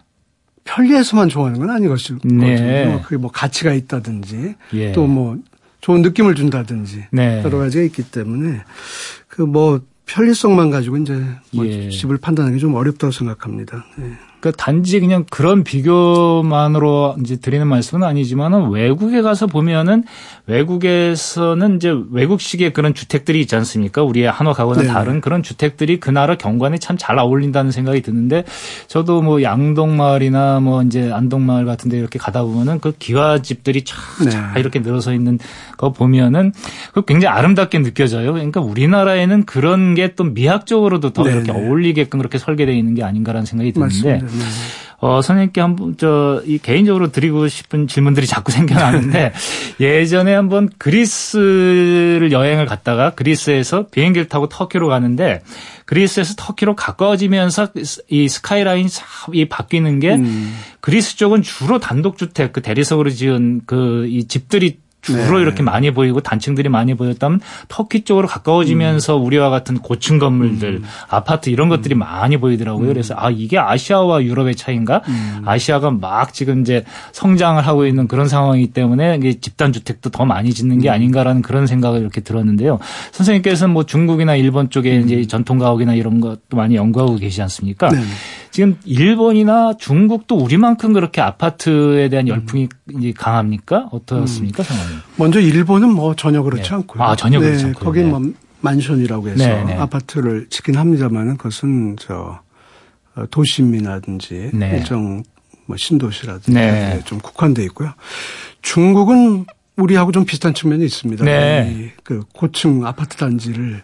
[0.63, 2.19] 편리해서만 좋아하는 건 아니거든요.
[2.23, 2.99] 네.
[3.03, 4.91] 그게 뭐 가치가 있다든지 예.
[4.93, 5.37] 또뭐
[5.85, 7.43] 좋은 느낌을 준다든지 네.
[7.43, 8.63] 여러 가지가 있기 때문에
[9.27, 11.13] 그 뭐 편리성만 가지고 이제
[11.53, 11.89] 뭐 예.
[11.89, 13.85] 집을 판단하기 좀 어렵다고 생각합니다.
[13.97, 14.11] 네.
[14.45, 20.03] 그러니까 단지 그냥 그런 비교만으로 이제 드리는 말씀은 아니지만은 외국에 가서 보면은
[20.47, 24.03] 외국에서는 이제 외국식의 그런 주택들이 있지 않습니까?
[24.03, 24.87] 우리의 한옥하고는 네.
[24.87, 28.45] 다른 그런 주택들이 그 나라 경관에 참 잘 어울린다는 생각이 드는데
[28.87, 34.59] 저도 뭐 양동마을이나 뭐 이제 안동마을 같은 데 이렇게 가다 보면은 그 기와집들이 쫙 네.
[34.59, 35.37] 이렇게 늘어서 있는
[35.77, 36.53] 거 보면은
[36.93, 38.31] 그 굉장히 아름답게 느껴져요.
[38.31, 41.31] 그러니까 우리나라에는 그런 게 또 미학적으로도 더 네.
[41.31, 44.34] 이렇게 어울리게끔 그렇게 설계되어 있는 게 아닌가라는 생각이 드는데 맞습니다.
[44.37, 44.45] 네.
[44.99, 49.33] 어, 선생님께 한번 저 이 개인적으로 드리고 싶은 질문들이 자꾸 생겨나는데
[49.79, 55.41] 예전에 한번 그리스를 여행을 갔다가 그리스에서 비행기를 타고 터키로 가는데
[55.85, 57.69] 그리스에서 터키로 가까워지면서
[58.09, 58.87] 이 스카이라인
[59.33, 60.55] 이 바뀌는 게 음.
[60.81, 65.43] 그리스 쪽은 주로 단독주택 그 대리석으로 지은 그 이 집들이 주로 네.
[65.43, 69.25] 이렇게 많이 보이고 단층들이 많이 보였다면 터키 쪽으로 가까워지면서 음.
[69.25, 70.83] 우리와 같은 고층 건물들, 음.
[71.07, 71.99] 아파트 이런 것들이 음.
[71.99, 72.87] 많이 보이더라고요.
[72.87, 72.93] 음.
[72.93, 75.01] 그래서 아 이게 아시아와 유럽의 차이인가?
[75.07, 75.41] 음.
[75.45, 80.79] 아시아가 막 지금 이제 성장을 하고 있는 그런 상황이기 때문에 집단 주택도 더 많이 짓는
[80.79, 80.93] 게 음.
[80.93, 82.79] 아닌가라는 그런 생각을 이렇게 들었는데요.
[83.11, 87.89] 선생님께서는 뭐 중국이나 일본 쪽에 이제 전통 가옥이나 이런 것도 많이 연구하고 계시지 않습니까?
[87.89, 87.99] 네.
[88.55, 93.13] 지금 일본이나 중국도 우리만큼 그렇게 아파트에 대한 열풍이 음.
[93.13, 93.89] 강합니까?
[93.91, 94.63] 어떻습니까, 음.
[94.63, 94.95] 상황이?
[95.17, 96.75] 먼저 일본은 뭐 전혀 그렇지 네.
[96.75, 97.03] 않고요.
[97.03, 97.83] 아, 전혀 그렇지 네, 않고.
[97.83, 98.21] 거긴 뭐
[98.61, 99.73] 만션이라고 해서 네, 네.
[99.73, 102.39] 아파트를 짓긴 합니다만은 그것은 저
[103.17, 104.77] 어, 도심이라든지 네.
[104.77, 105.23] 일정
[105.65, 107.01] 뭐 신도시라든지 네.
[107.03, 107.91] 좀 국한돼 있고요.
[108.61, 111.25] 중국은 우리하고 좀 비슷한 측면이 있습니다.
[111.25, 111.91] 네.
[112.05, 113.83] 그 고층 아파트 단지를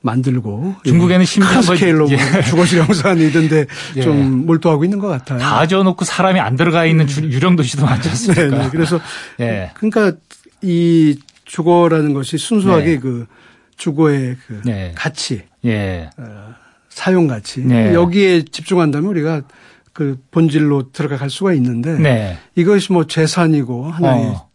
[0.00, 2.18] 만들고 중국에는 심지어 뭐 스케일로 예.
[2.42, 4.02] 주거실 형산이 있던데 예.
[4.02, 5.38] 좀 몰두하고 있는 것 같아요.
[5.38, 7.22] 다 지어놓고 사람이 안 들어가 있는 네.
[7.22, 8.42] 유령 도시도 많지 않습니까?
[8.44, 8.68] 네, 네.
[8.70, 9.00] 그래서
[9.40, 9.70] 예.
[9.74, 10.12] 그러니까
[10.62, 12.98] 이 주거라는 것이 순수하게 네.
[12.98, 13.26] 그
[13.76, 14.92] 주거의 그 네.
[14.94, 16.10] 가치, 예.
[16.16, 16.54] 어,
[16.88, 17.94] 사용 가치 네.
[17.94, 19.42] 여기에 집중한다면 우리가
[19.92, 22.38] 그 본질로 들어갈 수가 있는데 네.
[22.54, 24.47] 이것이 뭐 재산이고 하나의 어.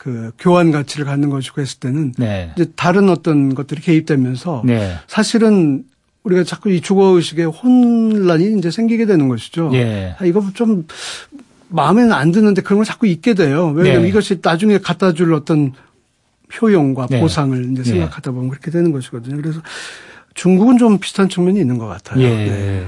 [0.00, 2.52] 그 교환 가치를 갖는 것이고 했을 때는 네.
[2.56, 4.94] 이제 다른 어떤 것들이 개입되면서 네.
[5.06, 5.84] 사실은
[6.22, 9.70] 우리가 자꾸 이 주거 의식에 혼란이 이제 생기게 되는 것이죠.
[9.74, 10.14] 예.
[10.18, 10.86] 아, 이거 좀
[11.68, 13.74] 마음에는 안 드는데 그런 걸 자꾸 잊게 돼요.
[13.76, 14.08] 왜냐하면 네.
[14.08, 15.74] 이것이 나중에 갖다 줄 어떤
[16.60, 17.20] 효용과 네.
[17.20, 17.90] 보상을 이제 네.
[17.90, 19.36] 생각하다 보면 그렇게 되는 것이거든요.
[19.36, 19.60] 그래서
[20.32, 22.22] 중국은 좀 비슷한 측면이 있는 것 같아요.
[22.22, 22.86] 예.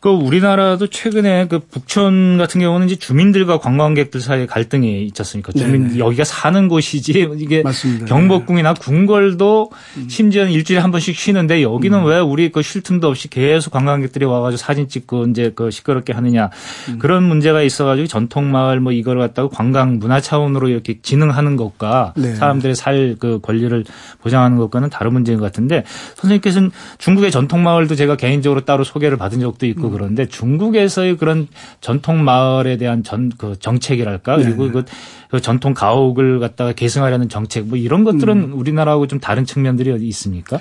[0.00, 0.02] 네.
[0.02, 5.52] 그 우리나라도 최근에 그 북촌 같은 경우는 이제 주민들과 관광객들 사이에 갈등이 있지 않습니까?
[5.52, 5.98] 주민 네네.
[5.98, 8.06] 여기가 사는 곳이지 이게 맞습니다.
[8.06, 10.08] 경복궁이나 궁궐도 음.
[10.08, 12.04] 심지어는 일주일에 한 번씩 쉬는데 여기는 음.
[12.06, 16.50] 왜 우리 그 쉴 틈도 없이 계속 관광객들이 와가지고 사진 찍고 이제 그 시끄럽게 하느냐
[16.88, 16.98] 음.
[16.98, 22.34] 그런 문제가 있어가지고 전통 마을 뭐 이걸 갖다가 관광 문화 차원으로 이렇게 진흥하는 것과 네.
[22.34, 23.84] 사람들의 살 그 권리를
[24.22, 25.84] 보장하는 것과는 다른 문제인 것 같은데
[26.16, 29.92] 선생님께서는 중국의 전통 마을도 제가 개인적으로 따로 소개를 받은 적도 있고 음.
[29.92, 31.48] 그런데 중국에서의 그런
[31.80, 34.72] 전통 마을에 대한 전 그 정책이랄까 그리고 네.
[34.72, 34.84] 그,
[35.30, 38.52] 그, 전통 가옥을 갖다가 계승하려는 정책 뭐 이런 것들은 음.
[38.52, 40.58] 우리나라하고 좀 다른 측면들이 어디 있습니까?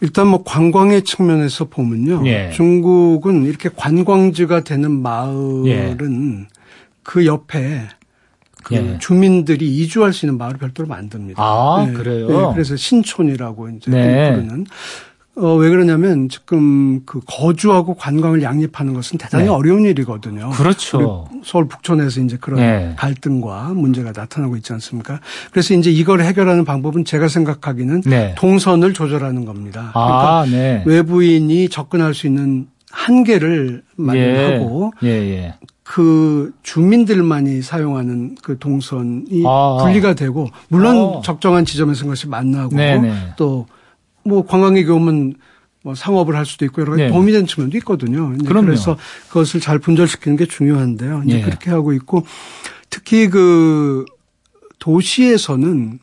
[0.00, 2.22] 일단 뭐 관광의 측면에서 보면요.
[2.26, 2.50] 예.
[2.52, 6.46] 중국은 이렇게 관광지가 되는 마을은 예.
[7.02, 7.88] 그 옆에
[8.62, 8.98] 그 예.
[8.98, 11.42] 주민들이 이주할 수 있는 마을을 별도로 만듭니다.
[11.42, 11.92] 아, 네.
[11.94, 12.28] 그래요?
[12.28, 12.52] 네.
[12.52, 14.30] 그래서 신촌이라고 이제 네.
[14.30, 14.66] 부르는
[15.40, 19.50] 어, 왜 그러냐면 지금 그 거주하고 관광을 양립하는 것은 대단히 네.
[19.50, 20.50] 어려운 일이거든요.
[20.50, 21.28] 그렇죠.
[21.42, 22.92] 서울 북촌에서 이제 그런 네.
[22.96, 25.20] 갈등과 문제가 나타나고 있지 않습니까?
[25.50, 28.34] 그래서 이제 이걸 해결하는 방법은 제가 생각하기는 네.
[28.36, 29.92] 동선을 조절하는 겁니다.
[29.94, 30.82] 아, 그러니까 네.
[30.84, 35.08] 외부인이 접근할 수 있는 한계를 마련하고 예.
[35.08, 35.54] 예, 예.
[35.84, 39.78] 그 주민들만이 사용하는 그 동선이 아.
[39.80, 41.20] 분리가 되고 물론 아.
[41.24, 43.00] 적정한 지점에서 그것이 만나고 네네.
[43.00, 43.14] 네.
[43.36, 43.66] 또
[44.24, 45.34] 뭐 관광객이 오면
[45.82, 47.08] 뭐 상업을 할 수도 있고 여러 가지 네.
[47.08, 48.34] 도움이 되는 측면도 있거든요.
[48.46, 51.22] 그래서 그것을 잘 분절시키는 게 중요한데요.
[51.26, 51.42] 이제 네.
[51.42, 52.26] 그렇게 하고 있고
[52.90, 54.04] 특히 그
[54.78, 55.98] 도시에서는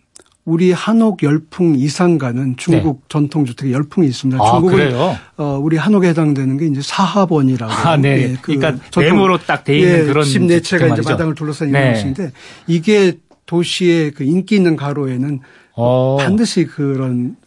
[0.46, 3.06] 우리 한옥 열풍 이상 가는 중국 네.
[3.10, 4.42] 전통 주택의 열풍이 있습니다.
[4.42, 5.18] 아, 중국은 그래요?
[5.36, 7.72] 어, 우리 한옥에 해당되는 게 이제 사합원이라고.
[7.72, 8.22] 아, 네.
[8.32, 11.84] 예, 그 그러니까 네모로 딱 돼 있는 예, 그런 집 내채가 이제 마당을 둘러싼 이런
[11.84, 11.94] 네.
[11.94, 12.32] 것인데
[12.66, 15.42] 이게 도시의 그 인기 있는 가로에는
[15.74, 16.16] 어.
[16.18, 17.47] 반드시 그런 예.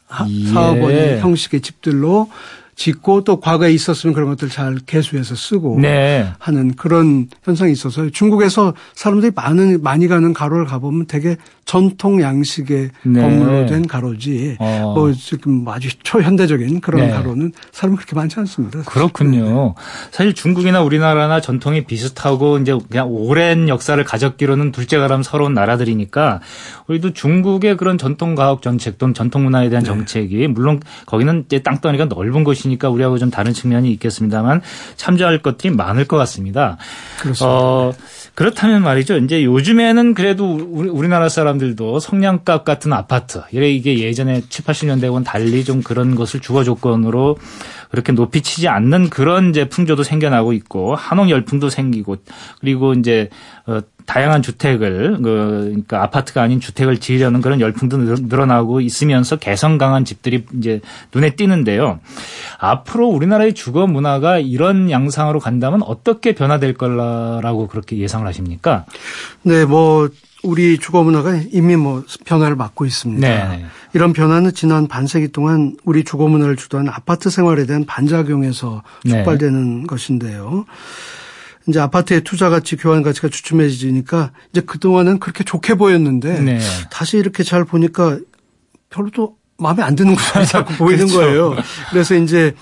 [0.53, 2.29] 사업원 형식의 집들로
[2.77, 6.27] 짓고 또 과거에 있었으면 그런 것들 잘 개수해서 쓰고 네.
[6.39, 13.21] 하는 그런 현상이 있어서 중국에서 사람들이 많은 많이 가는 가로를 가보면 되게 전통 양식의 네.
[13.21, 14.93] 건물로 된 가로지 어.
[14.95, 17.13] 뭐 지금 아주 초현대적인 그런 네.
[17.13, 18.83] 가로는 사람 그렇게 많지 않습니다.
[18.83, 19.75] 그렇군요.
[19.77, 19.83] 네.
[20.11, 26.41] 사실 중국이나 우리나라나 전통이 비슷하고 이제 그냥 오랜 역사를 가졌기로는 둘째 가람 서러운 나라들이니까
[26.89, 29.91] 우리도 중국의 그런 전통 과학 정책 또는 전통 문화에 대한 네.
[29.91, 34.63] 정책이 물론 거기는 이제 땅덩이가 넓은 곳이 니까 우리하고 좀 다른 측면이 있겠습니다만
[34.97, 36.79] 참조할 것들이 많을 것 같습니다.
[37.21, 37.47] 그렇습니다.
[37.47, 37.93] 어,
[38.35, 39.19] 그렇다면 말이죠.
[39.19, 45.83] 이제 요즘에는 그래도 우리 나라 사람들도 성냥갑 같은 아파트, 이게 예전에 7, 80년대와는 달리 좀
[45.83, 47.37] 그런 것을 주거 조건으로
[47.91, 52.17] 그렇게 높이 치지 않는 그런 이제 풍조도 생겨나고 있고 한옥 열풍도 생기고
[52.61, 53.29] 그리고 이제
[53.67, 60.05] 어 다양한 주택을 그 그러니까 아파트가 아닌 주택을 지으려는 그런 열풍도 늘어나고 있으면서 개성 강한
[60.05, 60.81] 집들이 이제
[61.15, 62.01] 눈에 띄는데요.
[62.59, 68.85] 앞으로 우리나라의 주거 문화가 이런 양상으로 간다면 어떻게 변화될 거라고 그렇게 예상을 하십니까?
[69.43, 70.09] 네, 뭐
[70.43, 73.27] 우리 주거 문화가 이미 뭐 변화를 맞고 있습니다.
[73.49, 73.65] 네.
[73.93, 79.11] 이런 변화는 지난 반세기 동안 우리 주거 문화를 주도한 아파트 생활에 대한 반작용에서 네.
[79.11, 79.87] 촉발되는 네.
[79.87, 80.65] 것인데요.
[81.67, 86.59] 이제 아파트의 투자 가치, 교환 가치가 주춤해지니까 이제 그동안은 그렇게 좋게 보였는데 네.
[86.91, 88.19] 다시 이렇게 잘 보니까
[88.89, 91.19] 별로 또 마음에 안 드는 것이 자꾸 보이는 그렇죠.
[91.19, 91.55] 거예요.
[91.91, 92.55] 그래서 이제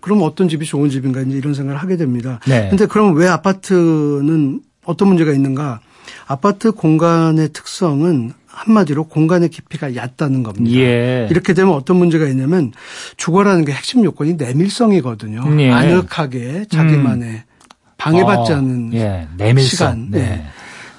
[0.00, 2.38] 그럼 어떤 집이 좋은 집인가 이제 이런 생각을 하게 됩니다.
[2.46, 2.68] 네.
[2.70, 5.80] 근데 그럼 왜 아파트는 어떤 문제가 있는가?
[6.26, 10.76] 아파트 공간의 특성은 한마디로 공간의 깊이가 얕다는 겁니다.
[10.76, 11.28] 예.
[11.30, 12.72] 이렇게 되면 어떤 문제가 있냐면
[13.16, 15.44] 주거라는 게 핵심 요건이 내밀성이거든요.
[15.60, 15.70] 예.
[15.70, 17.42] 아늑하게 자기만의 음.
[17.96, 19.28] 방해받지 어, 않는 예.
[19.60, 20.08] 시간.
[20.10, 20.18] 네.
[20.18, 20.46] 네.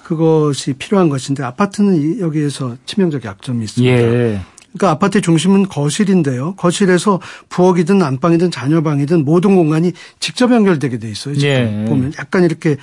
[0.03, 4.41] 그것이 필요한 것인데 아파트는 여기에서 치명적 약점이 있습니다.
[4.69, 4.77] 예.
[4.77, 6.55] 그러니까 아파트의 중심은 거실인데요.
[6.55, 11.35] 거실에서 부엌이든 안방이든 자녀방이든 모든 공간이 직접 연결되게 돼 있어요.
[11.35, 11.85] 지금 예.
[11.87, 12.77] 보면 약간 이렇게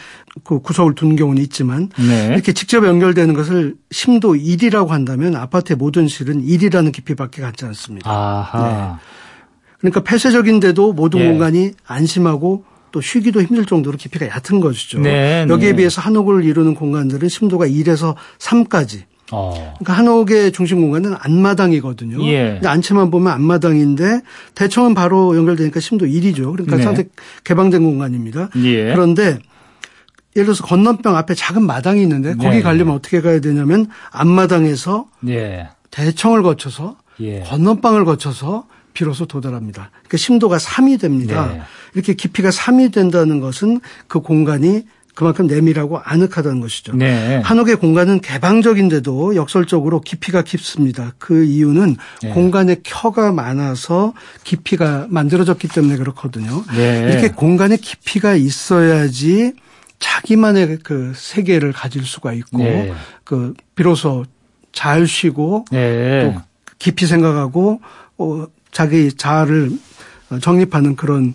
[0.45, 2.29] 그 구석을 둔 경우는 있지만 네.
[2.33, 8.11] 이렇게 직접 연결되는 것을 심도 1이라고 한다면 아파트의 모든 실은 1이라는 깊이밖에 갖지 않습니다.
[8.11, 8.99] 아하.
[8.99, 8.99] 네.
[9.79, 11.27] 그러니까 폐쇄적인데도 모든 예.
[11.29, 15.01] 공간이 안심하고 또 쉬기도 힘들 정도로 깊이가 얕은 것이죠.
[15.01, 15.77] 네, 여기에 네.
[15.77, 19.75] 비해서 한옥을 이루는 공간들은 심도가 1에서 3까지 어.
[19.79, 22.25] 그러니까 한옥의 중심 공간은 안마당이거든요.
[22.27, 22.61] 예.
[22.65, 24.21] 안채만 보면 안마당인데
[24.55, 26.53] 대청은 바로 연결되니까 심도 1이죠.
[26.53, 26.83] 그러니까 네.
[26.83, 27.09] 상당히
[27.45, 28.51] 개방된 공간입니다.
[28.57, 28.93] 예.
[28.93, 29.39] 그런데
[30.37, 32.63] 예를 들어서 건너병 앞에 작은 마당이 있는데 거기 네.
[32.63, 35.69] 가려면 어떻게 가야 되냐면 앞마당에서 예.
[35.91, 37.41] 대청을 거쳐서 예.
[37.41, 39.91] 건너방을 거쳐서 비로소 도달합니다.
[39.93, 41.49] 그러니까 심도가 3이 됩니다.
[41.53, 41.61] 네.
[41.95, 44.85] 이렇게 깊이가 3이 된다는 것은 그 공간이
[45.17, 46.95] 그만큼 내밀하고 아늑하다는 것이죠.
[46.95, 47.41] 네.
[47.43, 51.15] 한옥의 공간은 개방적인데도 역설적으로 깊이가 깊습니다.
[51.17, 52.29] 그 이유는 네.
[52.29, 54.13] 공간에 켜가 많아서
[54.45, 56.63] 깊이가 만들어졌기 때문에 그렇거든요.
[56.77, 57.09] 네.
[57.11, 59.55] 이렇게 공간에 깊이가 있어야지
[59.99, 62.93] 자기만의 그 세계를 가질 수가 있고 네.
[63.25, 64.27] 그 비로소
[64.73, 66.25] 잘 쉬고 네.
[66.25, 66.43] 또
[66.79, 67.81] 깊이 생각하고
[68.19, 69.71] 어 자기 자아를
[70.43, 71.35] 정립하는 그런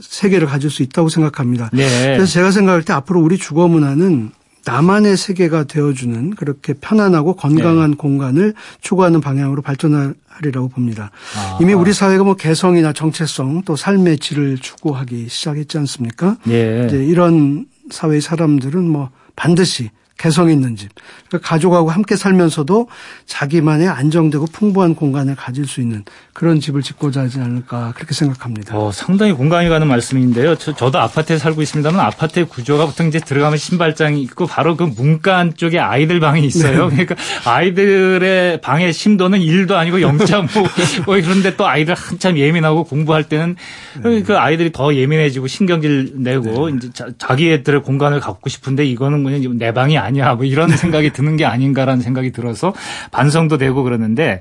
[0.00, 1.70] 세계를 가질 수 있다고 생각합니다.
[1.72, 2.16] 네.
[2.16, 4.30] 그래서 제가 생각할 때 앞으로 우리 주거 문화는
[4.66, 7.96] 나만의 세계가 되어주는 그렇게 편안하고 건강한 네.
[7.96, 11.10] 공간을 추구하는 방향으로 발전하리라고 봅니다.
[11.36, 11.58] 아.
[11.60, 16.38] 이미 우리 사회가 뭐 개성이나 정체성 또 삶의 질을 추구하기 시작했지 않습니까?
[16.44, 16.86] 네.
[16.86, 20.90] 이제 이런 사회의 사람들은 뭐 반드시 개성 있는 집.
[21.28, 22.88] 그러니까 가족하고 함께 살면서도
[23.26, 28.76] 자기만의 안정되고 풍부한 공간을 가질 수 있는 그런 집을 짓고자 하지 않을까 그렇게 생각합니다.
[28.76, 30.56] 어, 상당히 공감이 가는 말씀인데요.
[30.56, 35.44] 저, 저도 아파트에 살고 있습니다만 아파트의 구조가 보통 이제 들어가면 신발장이 있고 바로 그 문간
[35.44, 36.88] 안쪽에 아이들 방이 있어요.
[36.88, 37.04] 네.
[37.04, 43.56] 그러니까 아이들의 방의 심도는 1도 아니고 0.5뭐 그런데 또 아이들 한참 예민하고 공부할 때는
[44.02, 44.22] 네.
[44.22, 46.76] 그 아이들이 더 예민해지고 신경질 내고 네.
[46.76, 51.36] 이제 자, 기애들의 공간을 갖고 싶은데 이거는 그냥 내 방이 아니야 뭐 이런 생각이 드는
[51.36, 52.72] 게 아닌가라는 생각이 들어서
[53.10, 54.40] 반성도 되고 그러는데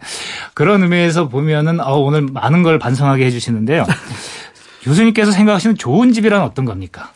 [0.54, 3.86] 그런 의미에서 보면은 어, 오늘 많은 걸 반성하게 해주시는데요.
[4.84, 7.12] 교수님께서 생각하시는 좋은 집이란 어떤 겁니까?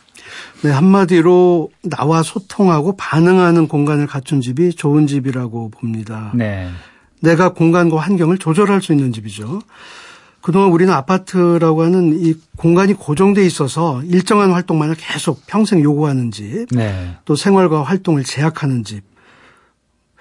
[0.62, 6.32] 네, 한마디로 나와 소통하고 반응하는 공간을 갖춘 집이 좋은 집이라고 봅니다.
[6.34, 6.68] 네.
[7.20, 9.60] 내가 공간과 환경을 조절할 수 있는 집이죠.
[10.40, 17.16] 그동안 우리는 아파트라고 하는 이 공간이 고정돼 있어서 일정한 활동만을 계속 평생 요구하는 집, 네.
[17.24, 19.02] 또 생활과 활동을 제약하는 집,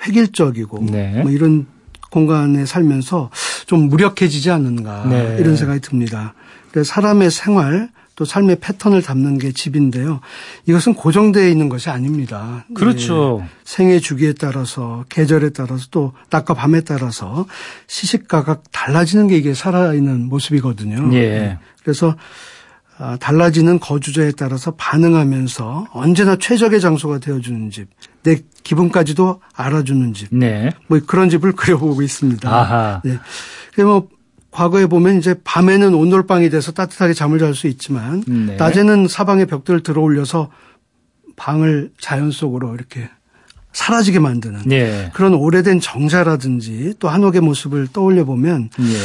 [0.05, 1.21] 획일적이고 네.
[1.21, 1.67] 뭐 이런
[2.09, 3.29] 공간에 살면서
[3.65, 5.37] 좀 무력해지지 않는가 네.
[5.39, 6.33] 이런 생각이 듭니다.
[6.71, 10.21] 그래서 사람의 생활 또 삶의 패턴을 담는 게 집인데요.
[10.65, 12.65] 이것은 고정되어 있는 것이 아닙니다.
[12.73, 13.37] 그렇죠.
[13.43, 13.49] 네.
[13.63, 17.45] 생애 주기에 따라서 계절에 따라서 또 낮과 밤에 따라서
[17.85, 21.13] 시시각각 달라지는 게 이게 살아있는 모습이거든요.
[21.13, 21.29] 예.
[21.29, 21.59] 네.
[21.83, 22.15] 그래서
[22.97, 27.87] 아, 달라지는 거주자에 따라서 반응하면서 언제나 최적의 장소가 되어주는 집,
[28.23, 30.71] 내 기분까지도 알아주는 집, 네.
[30.87, 32.49] 뭐 그런 집을 그려보고 있습니다.
[32.49, 33.01] 아하.
[33.05, 33.83] 네.
[33.83, 34.07] 뭐
[34.57, 38.55] 과거에 보면 이제 밤에는 온돌방이 돼서 따뜻하게 잠을 잘 수 있지만 네.
[38.55, 40.49] 낮에는 사방에 벽들을 들어 올려서
[41.35, 43.07] 방을 자연 속으로 이렇게
[43.71, 45.11] 사라지게 만드는 네.
[45.13, 48.95] 그런 오래된 정자라든지 또 한옥의 모습을 떠올려 보면 네.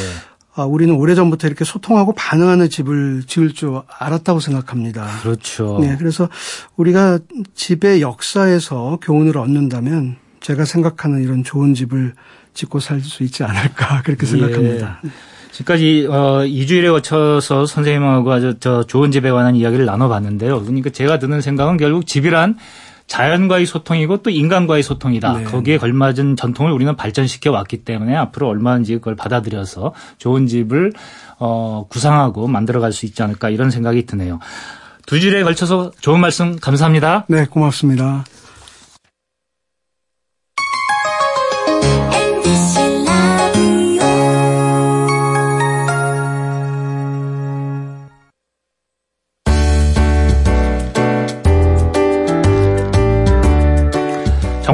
[0.54, 5.06] 아, 우리는 오래전부터 이렇게 소통하고 반응하는 집을 지을 줄 알았다고 생각합니다.
[5.20, 5.80] 그렇죠.
[5.82, 5.96] 네.
[5.98, 6.30] 그래서
[6.76, 7.18] 우리가
[7.54, 12.14] 집의 역사에서 교훈을 얻는다면 제가 생각하는 이런 좋은 집을
[12.54, 15.00] 짓고 살 수 있지 않을까 그렇게 생각합니다.
[15.04, 15.10] 예.
[15.52, 20.62] 지금까지 어 2주일에 거쳐서 선생님하고 아주 저 좋은 집에 관한 이야기를 나눠봤는데요.
[20.62, 22.56] 그러니까 제가 드는 생각은 결국 집이란
[23.06, 25.38] 자연과의 소통이고 또 인간과의 소통이다.
[25.38, 25.44] 네.
[25.44, 30.92] 거기에 걸맞은 전통을 우리는 발전시켜 왔기 때문에 앞으로 얼마든지 그걸 받아들여서 좋은 집을
[31.38, 34.38] 어, 구상하고 만들어갈 수 있지 않을까 이런 생각이 드네요.
[35.04, 37.26] 두 주일에 걸쳐서 좋은 말씀 감사합니다.
[37.28, 38.24] 네, 고맙습니다.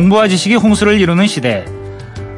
[0.09, 1.65] 정보와 지식이 홍수를 이루는 시대.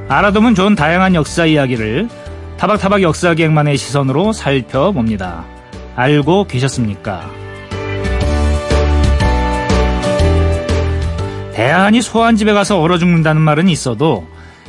[0.08, 2.08] 알아두면 좋은 다양한 역사 이야기를
[2.56, 5.44] 타박타박 역사기획만의 시선으로 살펴봅니다.
[5.94, 7.30] 알고 계셨습니까?
[11.54, 14.26] 대안이 소환집에 가서 얼어 죽는다는 말은 있어도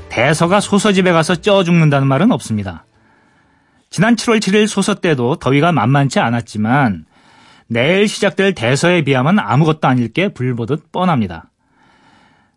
[0.10, 2.86] 대서가 소서집에 가서 쪄 죽는다는 말은 없습니다.
[3.90, 7.06] 지난 7월 7일 소서 때도 더위가 만만치 않았지만
[7.68, 11.51] 내일 시작될 대서에 비하면 아무것도 아닐 게 불보듯 뻔합니다.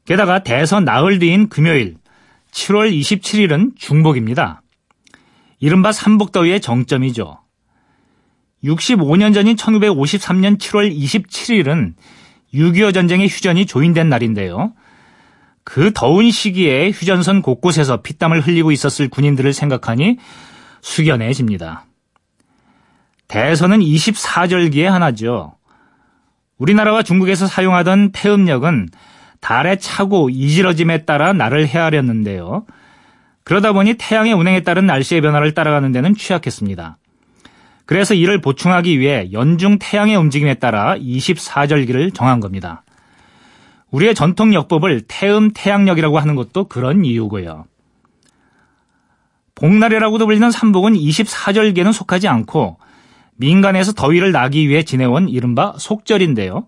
[0.05, 1.97] 게다가 대서 나흘 뒤인 금요일
[2.53, 4.63] 7월 27일은 중복입니다.
[5.61, 7.39] 이른바 삼복더위의 정점이죠.
[8.65, 11.95] 65년 전인 1953년 7월 27일은
[12.55, 14.73] 6.25 전쟁의 휴전이 조인된 날인데요.
[15.65, 20.19] 그 더운 시기에 휴전선 곳곳에서 피땀을 흘리고 있었을 군인들을 생각하니
[20.83, 21.87] 숙연해집니다.
[23.29, 25.57] 대선은 24절기의 하나죠.
[26.59, 28.89] 우리나라와 중국에서 사용하던 태음력은
[29.45, 32.65] 달의 차고 이지러짐에 따라 날을 헤아렸는데요.
[33.45, 36.97] 그러다 보니 태양의 운행에 따른 날씨의 변화를 따라가는 데는 취약했습니다.
[37.85, 42.85] 그래서 이를 보충하기 위해 연중 태양의 움직임에 따라 24절기를 정한 겁니다.
[43.91, 47.67] 우리의 전통 역법을 태음 태양력이라고 하는 것도 그런 이유고요.
[49.57, 52.79] 복날이라고도 불리는 삼복은 24절기에는 속하지 않고
[53.37, 56.65] 민간에서 더위를 나기 위해 지내온 이른바 속절인데요.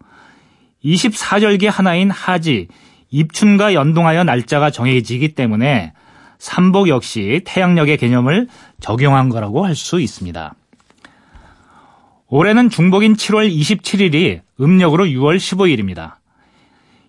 [0.84, 2.68] 24절기 하나인 하지,
[3.10, 5.92] 입춘과 연동하여 날짜가 정해지기 때문에
[6.38, 8.48] 삼복 역시 태양력의 개념을
[8.80, 10.54] 적용한 거라고 할 수 있습니다.
[12.28, 16.14] 올해는 중복인 7월 27일이 음력으로 6월 15일입니다.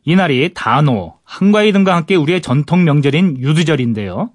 [0.06, 4.30] 이날이 단오, 한과일 등과 함께 우리의 전통 명절인 유두절인데요.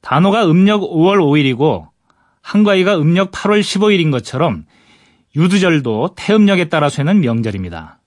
[0.00, 1.86] 단오가 음력 5월 5일이고
[2.42, 4.66] 한과일가 음력 8월 15일인 것처럼
[5.34, 7.98] 유두절도 태음력에 따라 쇠는 명절입니다.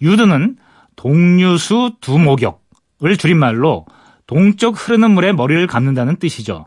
[0.00, 0.56] 유두는
[0.96, 3.86] 동유수 두목역을 줄임말로
[4.26, 6.66] 동쪽 흐르는 물에 머리를 감는다는 뜻이죠.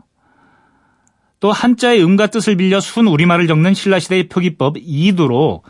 [1.40, 5.62] 또 한자의 음과 뜻을 빌려 순 우리말을 적는 신라시대의 표기법 이두로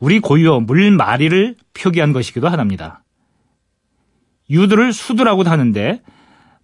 [0.00, 3.02] 우리 고유어 물마리를 표기한 것이기도 하답니다.
[4.50, 6.02] 유두를 수두라고도 하는데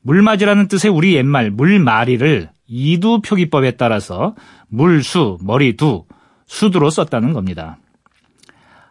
[0.02, 4.34] 물맞이라는 뜻의 우리 옛말 물마리를 이두 표기법에 따라서
[4.68, 6.04] 물수, 머리두,
[6.46, 7.78] 수두로 썼다는 겁니다.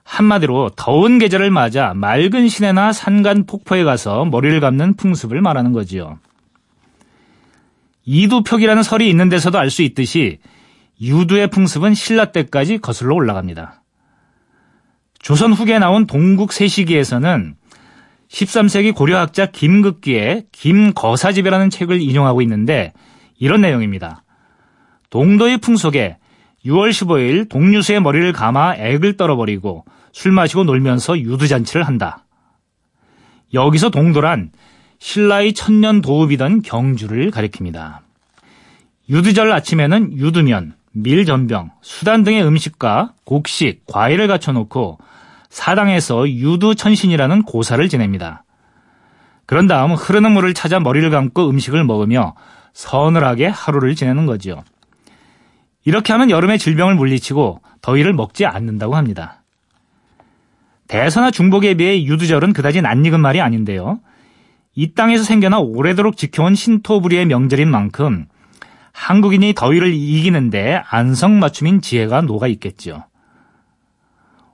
[0.04, 6.20] 한마디로 더운 계절을 맞아 맑은 시내나 산간 폭포에 가서 머리를 감는 풍습을 말하는 거지요.
[8.06, 10.40] 이두표기라는 설이 있는 데서도 알 수 있듯이
[11.02, 13.82] 유두의 풍습은 신라 때까지 거슬러 올라갑니다.
[15.20, 17.56] 조선 후기에 나온 동국 세시기에서는
[18.30, 22.94] 13세기 고려학자 김극기의 김거사집이라는 책을 인용하고 있는데
[23.40, 24.24] 이런 내용입니다.
[25.10, 26.18] 동도의 풍속에
[26.66, 32.26] 6월 15일 동유수의 머리를 감아 액을 떨어버리고 술 마시고 놀면서 유두잔치를 한다.
[33.54, 34.52] 여기서 동도란
[35.00, 38.00] 신라의 천년 도읍이던 경주를 가리킵니다.
[39.10, 44.98] 유두절 아침에는 유두면, 밀전병, 수단 등의 음식과 곡식, 과일을 갖춰놓고
[45.50, 48.44] 사당에서 유두천신이라는 고사를 지냅니다.
[49.46, 52.36] 그런 다음 흐르는 물을 찾아 머리를 감고 음식을 먹으며
[52.74, 54.64] 서늘하게 하루를 지내는 거지요.
[55.86, 59.44] 이렇게 하면 여름의 질병을 물리치고 더위를 먹지 않는다고 합니다.
[60.88, 64.00] 대서나 중복에 비해 유두절은 그다지 낯익은 말이 아닌데요.
[64.76, 68.26] 이 땅에서 생겨나 오래도록 지켜온 신토부리의 명절인 만큼
[68.92, 73.06] 한국인이 더위를 이기는데 안성맞춤인 지혜가 녹아 있겠지요.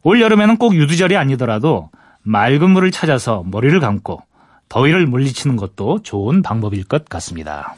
[0.01, 1.89] 올 여름에는 꼭 유두절이 아니더라도
[2.23, 4.21] 맑은 물을 찾아서 머리를 감고
[4.69, 7.75] 더위를 물리치는 것도 좋은 방법일 것 같습니다.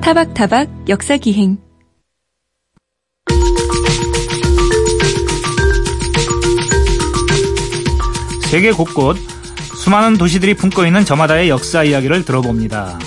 [0.00, 1.58] 타박타박 역사기행
[8.50, 9.18] 세계 곳곳
[9.76, 12.98] 수많은 도시들이 품고 있는 저마다의 역사 이야기를 들어봅니다.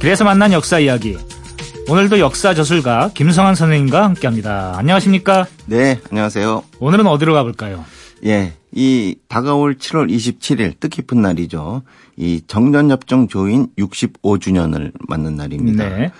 [0.00, 1.18] 그래서 만난 역사 이야기.
[1.88, 4.74] 오늘도 역사 저술가 김성환 선생님과 함께합니다.
[4.76, 5.46] 안녕하십니까?
[5.66, 6.62] 네, 안녕하세요.
[6.78, 7.84] 오늘은 어디로 가볼까요?
[8.24, 11.82] 예, 이 다가올 7월 27일 뜻깊은 날이죠.
[12.16, 15.88] 이 정전협정 조인 65주년을 맞는 날입니다.
[15.88, 16.10] 네.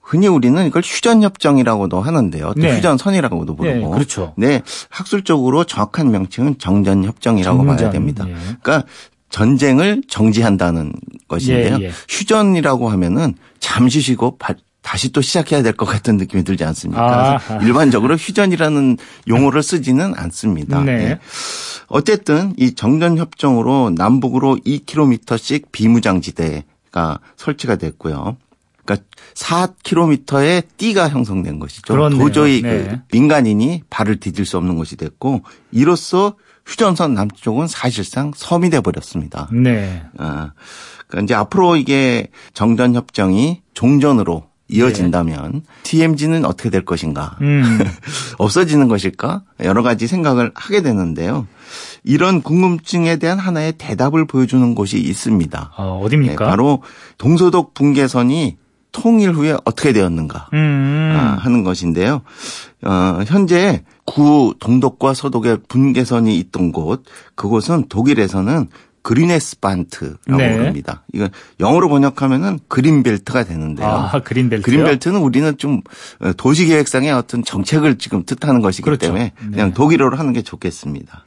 [0.00, 2.52] 흔히 우리는 이걸 휴전협정이라고도 하는데요.
[2.54, 2.76] 또 네.
[2.76, 3.78] 휴전선이라고도 부르고.
[3.78, 4.34] 네, 그렇죠.
[4.36, 8.26] 네, 학술적으로 정확한 명칭은 정전협정이라고 정전, 봐야 됩니다.
[8.28, 8.34] 예.
[8.60, 8.84] 그러니까
[9.30, 10.92] 전쟁을 정지한다는
[11.28, 11.78] 것인데요.
[11.80, 11.90] 예, 예.
[12.08, 14.36] 휴전이라고 하면은 잠시 쉬고
[14.82, 17.38] 다시 또 시작해야 될 것 같은 느낌이 들지 않습니까?
[17.62, 20.82] 일반적으로 휴전이라는 용어를 쓰지는 않습니다.
[20.82, 20.96] 네.
[20.96, 21.18] 네.
[21.86, 28.36] 어쨌든 이 정전 협정으로 남북으로 2km씩 비무장지대가 설치가 됐고요.
[28.84, 31.92] 그러니까 4km의 띠가 형성된 것이죠.
[31.94, 32.18] 그렇네요.
[32.18, 32.84] 도저히 그 네.
[32.88, 36.34] 그 민간인이 발을 디딜 수 없는 것이 됐고 이로써
[36.66, 39.48] 휴전선 남쪽은 사실상 섬이 돼 버렸습니다.
[39.52, 40.02] 네.
[40.18, 40.50] 어,
[41.06, 45.60] 그러니까 이제 앞으로 이게 정전 협정이 종전으로 이어진다면 예.
[45.82, 47.36] DMZ는 어떻게 될 것인가?
[47.40, 47.78] 음.
[48.38, 49.42] 없어지는 것일까?
[49.64, 51.46] 여러 가지 생각을 하게 되는데요.
[52.04, 55.72] 이런 궁금증에 대한 하나의 대답을 보여주는 곳이 있습니다.
[55.76, 56.44] 어, 어딥니까?
[56.44, 56.82] 네, 바로
[57.18, 58.56] 동서독 분계선이
[58.92, 61.14] 통일 후에 어떻게 되었는가 음.
[61.16, 62.22] 아, 하는 것인데요.
[62.84, 67.04] 어, 현재 구 동독과 서독의 분계선이 있던 곳,
[67.34, 68.68] 그곳은 독일에서는
[69.02, 70.56] 그리네스 반트라고 네.
[70.56, 71.02] 부릅니다.
[71.12, 71.30] 이건
[71.60, 73.86] 영어로 번역하면은 그린벨트가 되는데요.
[73.86, 74.62] 아, 그린벨트.
[74.64, 75.80] 그린벨트는 우리는 좀
[76.36, 79.06] 도시 계획상의 어떤 정책을 지금 뜻하는 것이기 그렇죠.
[79.06, 79.74] 때문에 그냥 네.
[79.74, 81.24] 독일어로 하는 게 좋겠습니다.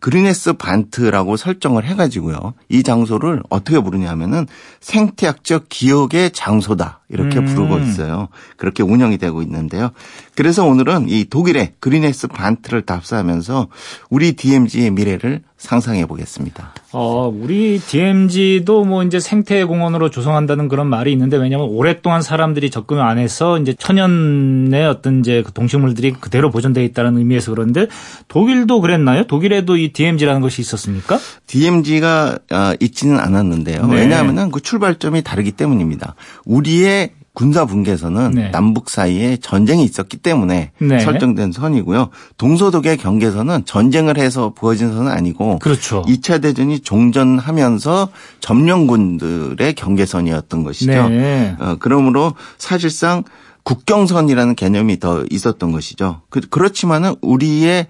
[0.00, 2.54] 그리네스 반트라고 설정을 해가지고요.
[2.70, 4.46] 이 장소를 어떻게 부르냐면은
[4.80, 6.99] 생태학적 기억의 장소다.
[7.10, 7.44] 이렇게 음.
[7.44, 8.28] 부르고 있어요.
[8.56, 9.90] 그렇게 운영이 되고 있는데요.
[10.36, 13.68] 그래서 오늘은 이 독일의 그리네스 반트를 답사하면서
[14.10, 16.72] 우리 DMZ의 미래를 상상해 보겠습니다.
[16.92, 23.02] 어, 우리 DMZ도 뭐 이제 생태 공원으로 조성한다는 그런 말이 있는데 왜냐하면 오랫동안 사람들이 접근을
[23.02, 27.88] 안 해서 이제 천연의 어떤 이제 그 동식물들이 그대로 보존되어 있다는 의미에서 그런데
[28.28, 29.26] 독일도 그랬나요?
[29.26, 31.18] 독일에도 이 DMZ라는 것이 있었습니까?
[31.46, 33.86] DMZ가 아, 있지는 않았는데요.
[33.86, 33.96] 네.
[33.96, 36.14] 왜냐하면 그 출발점이 다르기 때문입니다.
[36.46, 36.99] 우리의
[37.32, 38.50] 군사 분계선은 네.
[38.50, 40.98] 남북 사이에 전쟁이 있었기 때문에 네.
[41.00, 42.10] 설정된 선이고요.
[42.38, 46.02] 동서독의 경계선은 전쟁을 해서 부어진 선은 아니고 그렇죠.
[46.02, 48.08] 2차 대전이 종전하면서
[48.40, 51.08] 점령군들의 경계선이었던 것이죠.
[51.08, 51.56] 네.
[51.60, 53.22] 어, 그러므로 사실상
[53.70, 56.22] 국경선이라는 개념이 더 있었던 것이죠.
[56.28, 57.86] 그, 그렇지만은 우리의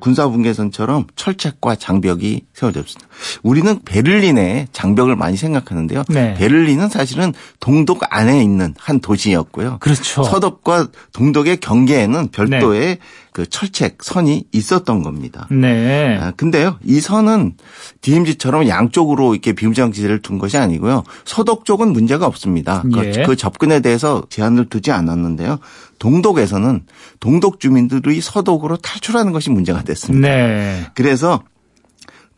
[0.00, 3.08] 군사 분계선처럼 철책과 장벽이 세워졌습니다.
[3.44, 6.02] 우리는 베를린에 장벽을 많이 생각하는데요.
[6.08, 6.34] 네.
[6.34, 9.76] 베를린은 사실은 동독 안에 있는 한 도시였고요.
[9.78, 10.24] 그렇죠.
[10.24, 12.98] 서독과 동독의 경계에는 별도의 네.
[13.32, 15.46] 그 철책 선이 있었던 겁니다.
[15.50, 16.18] 네.
[16.20, 17.54] 아, 근데요, 이 선은
[18.00, 21.04] DMZ처럼 양쪽으로 이렇게 비무장지대를 둔 것이 아니고요.
[21.24, 22.82] 서독 쪽은 문제가 없습니다.
[22.82, 23.12] 그 예.
[23.12, 25.58] 그, 그 접근에 대해서 제한을 두지 않았는데요.
[25.98, 26.82] 동독에서는
[27.20, 30.28] 동독 주민들이 서독으로 탈출하는 것이 문제가 됐습니다.
[30.28, 30.86] 네.
[30.94, 31.42] 그래서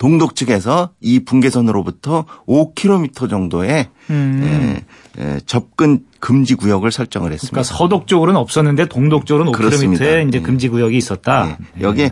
[0.03, 4.83] 동독 측에서 이 분계선으로부터 5km 정도의 음.
[5.17, 7.53] 에, 에, 접근 금지 구역을 설정을 했습니다.
[7.53, 10.43] 그러니까 서독 쪽으로는 없었는데 동독 쪽으로는 5km에 이제 네.
[10.43, 11.47] 금지 구역이 있었다.
[11.47, 11.57] 네.
[11.75, 11.83] 네.
[11.83, 12.11] 여기에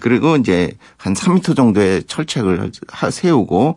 [0.00, 2.72] 그리고 이제 한 3m 정도의 철책을
[3.10, 3.76] 세우고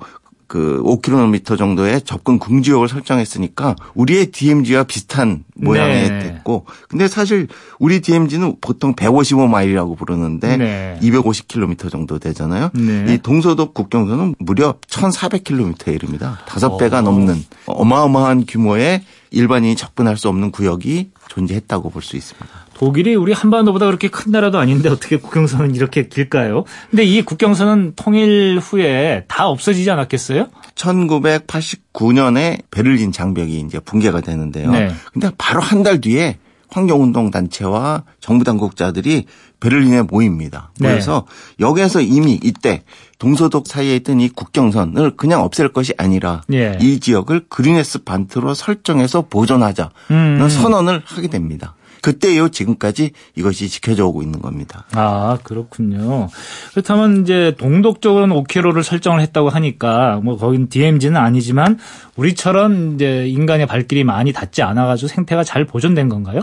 [0.54, 6.20] 그 5km 정도의 접근 금지역을 설정했으니까 우리의 DMZ와 비슷한 모양이 네.
[6.20, 7.48] 됐고 근데 사실
[7.80, 11.00] 우리 DMZ는 보통 155마일이라고 부르는데 네.
[11.02, 12.70] 250km 정도 되잖아요.
[12.76, 13.06] 네.
[13.10, 16.40] 이 동서독 국경선은 무려 1,400km에 이릅니다.
[16.48, 19.02] 다섯 배가 넘는 어마어마한 규모의
[19.32, 22.48] 일반인이 접근할 수 없는 구역이 존재했다고 볼 수 있습니다.
[22.76, 26.64] 독일이 우리 한반도보다 그렇게 큰 나라도 아닌데 어떻게 국경선은 이렇게 길까요?
[26.90, 30.48] 근데 이 국경선은 통일 후에 다 없어지지 않았겠어요?
[30.76, 34.72] 1989년에 베를린 장벽이 이제 붕괴가 되는데요.
[34.72, 34.92] 네.
[35.14, 36.38] 근데 바로 한 달 뒤에
[36.70, 39.26] 환경운동 단체와 정부 당국자들이
[39.60, 40.72] 베를린에 모입니다.
[40.80, 40.90] 네.
[40.90, 41.26] 그래서
[41.58, 41.66] 네.
[41.66, 42.84] 여기에서 이미 이때
[43.20, 46.78] 동서독 사이에 있던 이 국경선을 그냥 없앨 것이 아니라 예.
[46.82, 50.50] 이 지역을 그리네스 반트로 설정해서 보존하자는 음.
[50.50, 51.76] 선언을 하게 됩니다.
[52.04, 54.86] 그때 요 지금까지 이것이 지켜져 오고 있는 겁니다.
[54.92, 56.28] 아, 그렇군요.
[56.72, 61.80] 그렇다면 이제 동독 쪽으로는 5km를 설정을 했다고 하니까 뭐 거긴 DMZ는 아니지만
[62.18, 66.42] 우리처럼 이제 인간의 발길이 많이 닿지 않아 가지고 생태가 잘 보존된 건가요?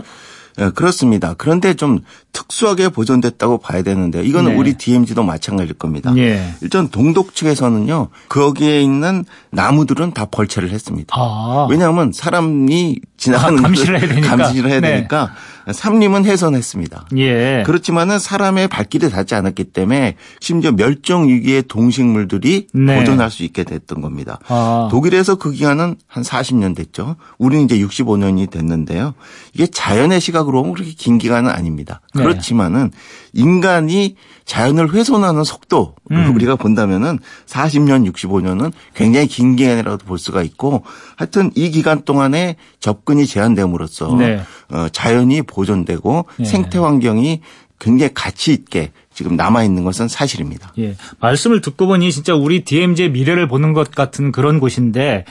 [0.57, 1.33] 네, 그렇습니다.
[1.37, 1.99] 그런데 좀
[2.33, 4.57] 특수하게 보존됐다고 봐야 되는데 이거는 네.
[4.57, 6.11] 우리 DMZ도 마찬가지일 겁니다.
[6.11, 6.53] 네.
[6.61, 8.09] 일단 동독 측에서는요.
[8.29, 11.15] 거기에 있는 나무들은 다 벌채를 했습니다.
[11.17, 11.67] 아.
[11.69, 14.35] 왜냐하면 사람이 지나가는 아, 감시를 해야 되니까.
[14.35, 14.95] 감시를 해야 네.
[14.95, 15.33] 되니까
[15.71, 17.07] 삼림은 훼손했습니다.
[17.17, 17.63] 예.
[17.65, 22.97] 그렇지만은 사람의 발길이 닿지 않았기 때문에 심지어 멸종 위기의 동식물들이 네.
[22.97, 24.39] 보존할 수 있게 됐던 겁니다.
[24.47, 24.87] 아.
[24.91, 27.15] 독일에서 그 기간은 한 40년 됐죠.
[27.37, 29.13] 우리는 이제 65년이 됐는데요.
[29.53, 32.01] 이게 자연의 시각으로 보면 그렇게 긴 기간은 아닙니다.
[32.13, 32.23] 네.
[32.23, 32.91] 그렇지만은
[33.33, 34.15] 인간이
[34.51, 36.35] 자연을 훼손하는 속도 음.
[36.35, 40.83] 우리가 본다면은 40년, 65년은 굉장히 긴 기간이라도 볼 수가 있고
[41.15, 44.41] 하여튼 이 기간 동안에 접근이 제한됨으로써 네.
[44.69, 46.43] 어, 자연이 보존되고 네.
[46.43, 47.39] 생태 환경이
[47.79, 50.73] 굉장히 가치 있게 지금 남아 있는 것은 사실입니다.
[50.79, 50.97] 예.
[51.21, 55.23] 말씀을 듣고 보니 진짜 우리 DMZ의 미래를 보는 것 같은 그런 곳인데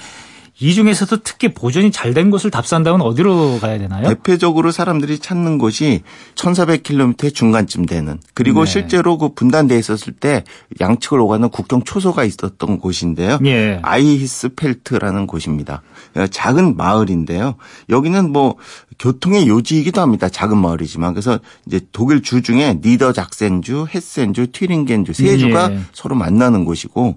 [0.60, 4.08] 이 중에서도 특히 보존이 잘 된 곳을 답사한다면 어디로 가야 되나요?
[4.08, 6.02] 대표적으로 사람들이 찾는 곳이
[6.34, 8.70] 1400km의 중간쯤 되는 그리고 네.
[8.70, 10.42] 실제로 그 분단돼 있었을 때
[10.80, 13.38] 양측을 오가는 국경 초소가 있었던 곳인데요.
[13.40, 13.78] 네.
[13.82, 15.82] 아이히스펠트라는 곳입니다.
[16.30, 17.54] 작은 마을인데요.
[17.88, 18.56] 여기는 뭐
[18.98, 20.28] 교통의 요지이기도 합니다.
[20.28, 25.80] 작은 마을이지만 그래서 이제 독일 주 중에 니더 작센주, 헤센주, 튀링겐주 세 주가 네.
[25.92, 27.16] 서로 만나는 곳이고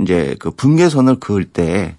[0.00, 1.96] 이제 그 분계선을 그을 때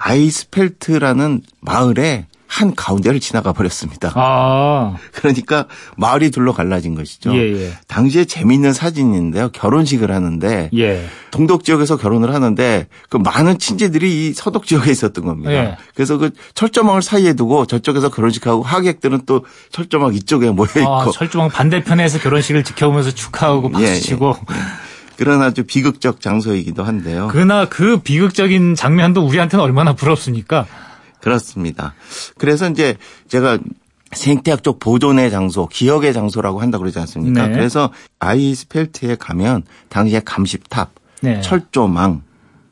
[0.00, 4.12] 아이스펠트라는 마을에 한 가운데를 지나가 버렸습니다.
[4.16, 4.96] 아.
[5.12, 7.32] 그러니까 마을이 둘러 갈라진 것이죠.
[7.36, 7.72] 예, 예.
[7.86, 9.50] 당시에 재미있는 사진인데요.
[9.52, 11.06] 결혼식을 하는데 예.
[11.30, 15.52] 동독 지역에서 결혼을 하는데 그 많은 친지들이 이 서독 지역에 있었던 겁니다.
[15.52, 15.76] 예.
[15.94, 21.50] 그래서 그 철조망을 사이에 두고 저쪽에서 결혼식하고 하객들은 또 철조망 이쪽에 모여 있고 아, 철조망
[21.50, 24.89] 반대편에서 결혼식을 지켜보면서 축하하고 예, 박수치고 예.
[25.20, 27.28] 그런 아주 비극적 장소이기도 한데요.
[27.30, 30.66] 그러나 그 비극적인 장면도 우리한테는 얼마나 부럽습니까?
[31.20, 31.92] 그렇습니다.
[32.38, 32.96] 그래서 이제
[33.28, 33.58] 제가
[34.12, 37.48] 생태학 적 보존의 장소, 기억의 장소라고 한다고 그러지 않습니까?
[37.48, 37.52] 네.
[37.52, 40.90] 그래서 아이스펠트에 가면 당시에 감시탑,
[41.20, 41.42] 네.
[41.42, 42.22] 철조망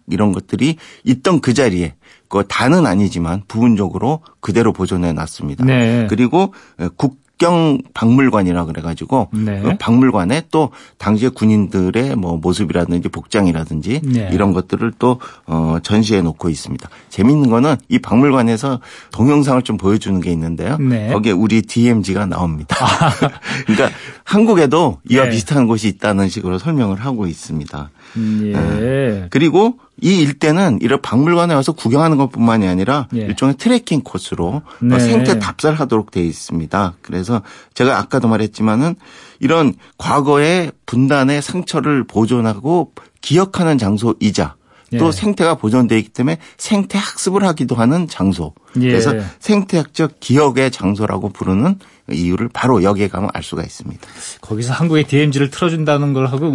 [0.09, 1.97] 이런 것들이 있던 그 자리에
[2.29, 5.67] 그 다는 아니지만 부분적으로 그대로 보존해 놨습니다.
[5.67, 6.07] 네.
[6.09, 6.55] 그리고
[6.97, 9.61] 국 국경 박물관이라 그래가지고 네.
[9.61, 14.29] 그 박물관에 또 당시의 군인들의 뭐 모습이라든지 복장이라든지 네.
[14.33, 16.89] 이런 것들을 또 어, 전시해 놓고 있습니다.
[17.09, 18.81] 재밌는 거는 이 박물관에서
[19.13, 20.77] 동영상을 좀 보여주는 게 있는데요.
[20.79, 21.13] 네.
[21.13, 22.77] 거기에 우리 DMZ가 나옵니다.
[22.81, 23.13] 아.
[23.67, 25.31] 그러니까 한국에도 이와 네.
[25.31, 27.91] 비슷한 곳이 있다는 식으로 설명을 하고 있습니다.
[28.17, 28.53] 음, 예.
[28.53, 29.27] 네.
[29.31, 33.21] 그리고 이 일대는 이런 박물관에 와서 구경하는 것뿐만이 아니라 예.
[33.21, 34.99] 일종의 트레킹 코스로 네.
[34.99, 36.95] 생태 답사하도록 되어 있습니다.
[37.03, 37.43] 그래서
[37.75, 38.95] 제가 아까도 말했지만은
[39.41, 44.57] 이런 과거의 분단의 상처를 보존하고 기억하는 장소이자
[44.97, 45.13] 또 예.
[45.13, 48.55] 생태가 보존되어 있기 때문에 생태 학습을 하기도 하는 장소.
[48.81, 48.89] 예.
[48.89, 51.79] 그래서 생태학적 기억의 장소라고 부르는
[52.11, 54.01] 이유를 바로 여기에 가면 알 수가 있습니다.
[54.41, 56.53] 거기서 한국의 DMZ를 틀어준다는 걸 하고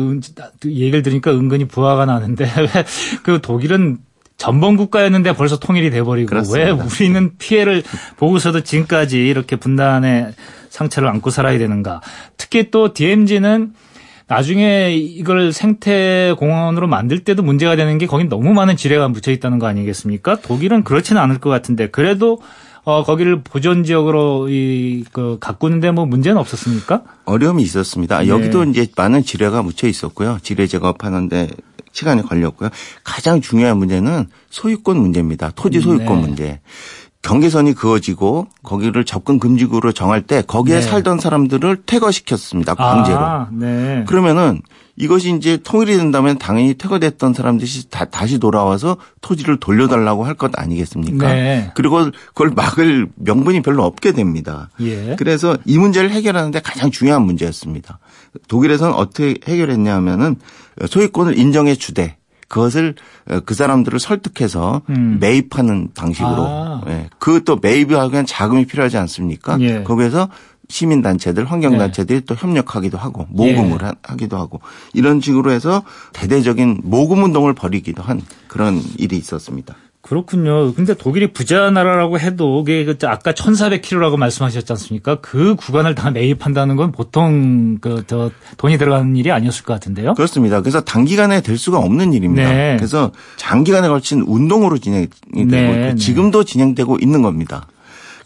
[0.66, 2.50] 얘기를 들으니까 은근히 부화가 나는데
[3.26, 4.00] 왜그 독일은
[4.38, 6.66] 전범 국가였는데 벌써 통일이 돼버리고 그렇습니다.
[6.66, 7.84] 왜 우리는 피해를
[8.18, 10.34] 보고서도 지금까지 이렇게 분단의
[10.70, 12.02] 상처를 안고 살아야 되는가?
[12.36, 13.74] 특히 또 DMZ는
[14.34, 19.60] 나중에 이걸 생태 공원으로 만들 때도 문제가 되는 게 거긴 너무 많은 지뢰가 묻혀 있다는
[19.60, 20.38] 거 아니겠습니까?
[20.38, 22.42] 독일은 그렇지는 않을 것 같은데 그래도
[22.84, 27.04] 어, 거기를 보존 지역으로 이, 그, 가꾸는데 뭐 문제는 없었습니까?
[27.26, 28.20] 어려움이 있었습니다.
[28.20, 28.28] 네.
[28.28, 30.40] 여기도 이제 많은 지뢰가 묻혀 있었고요.
[30.42, 31.50] 지뢰 제거하는데
[31.94, 32.70] 시간이 걸렸고요.
[33.04, 35.52] 가장 중요한 문제는 소유권 문제입니다.
[35.56, 36.28] 토지 소유권 네.
[36.28, 36.60] 문제.
[37.24, 40.82] 경계선이 그어지고 거기를 접근 금지구로 정할 때 거기에 네.
[40.82, 42.76] 살던 사람들을 퇴거시켰습니다.
[42.76, 43.20] 강제로.
[43.20, 44.04] 아, 네.
[44.08, 44.62] 그러면은
[44.96, 51.34] 이것이 이제 통일이 된다면 당연히 퇴거됐던 사람들이 다, 다시 돌아와서 토지를 돌려달라고 할 것 아니겠습니까?
[51.34, 51.72] 네.
[51.76, 54.70] 그리고 그걸 막을 명분이 별로 없게 됩니다.
[54.82, 55.16] 예.
[55.18, 58.00] 그래서 이 문제를 해결하는데 가장 중요한 문제였습니다.
[58.48, 60.36] 독일에서는 어떻게 해결했냐 하면은
[60.88, 62.18] 소유권을 인정해 주되
[62.48, 62.96] 그것을
[63.30, 65.18] 어, 그 사람들을 설득해서 음.
[65.20, 66.82] 매입하는 방식으로 아.
[66.88, 67.10] 예.
[67.20, 69.60] 그것도 매입을 하기 위한 자금이 필요하지 않습니까?
[69.62, 69.84] 예.
[69.84, 70.30] 거기에서
[70.70, 72.26] 시민단체들, 환경단체들이 네.
[72.26, 73.92] 또 협력하기도 하고 모금을 예.
[74.02, 74.62] 하기도 하고
[74.94, 75.84] 이런 식으로 해서
[76.14, 79.76] 대대적인 모금 운동을 벌이기도 한 그런 일이 있었습니다.
[80.04, 80.74] 그렇군요.
[80.74, 85.16] 근데 독일이 부자 나라라고 해도 그게 그 아까 1,400km라고 말씀하셨지 않습니까?
[85.22, 90.14] 그 구간을 다 매입한다는 건 보통 그 저 돈이 들어가는 일이 아니었을 것 같은데요.
[90.16, 90.62] 그렇습니다.
[90.62, 92.50] 그래서 단기간에 될 수가 없는 일입니다.
[92.50, 92.76] 네.
[92.78, 95.96] 그래서 장기간에 걸친 운동으로 진행이 되고 네.
[95.96, 97.66] 지금도 진행되고 있는 겁니다.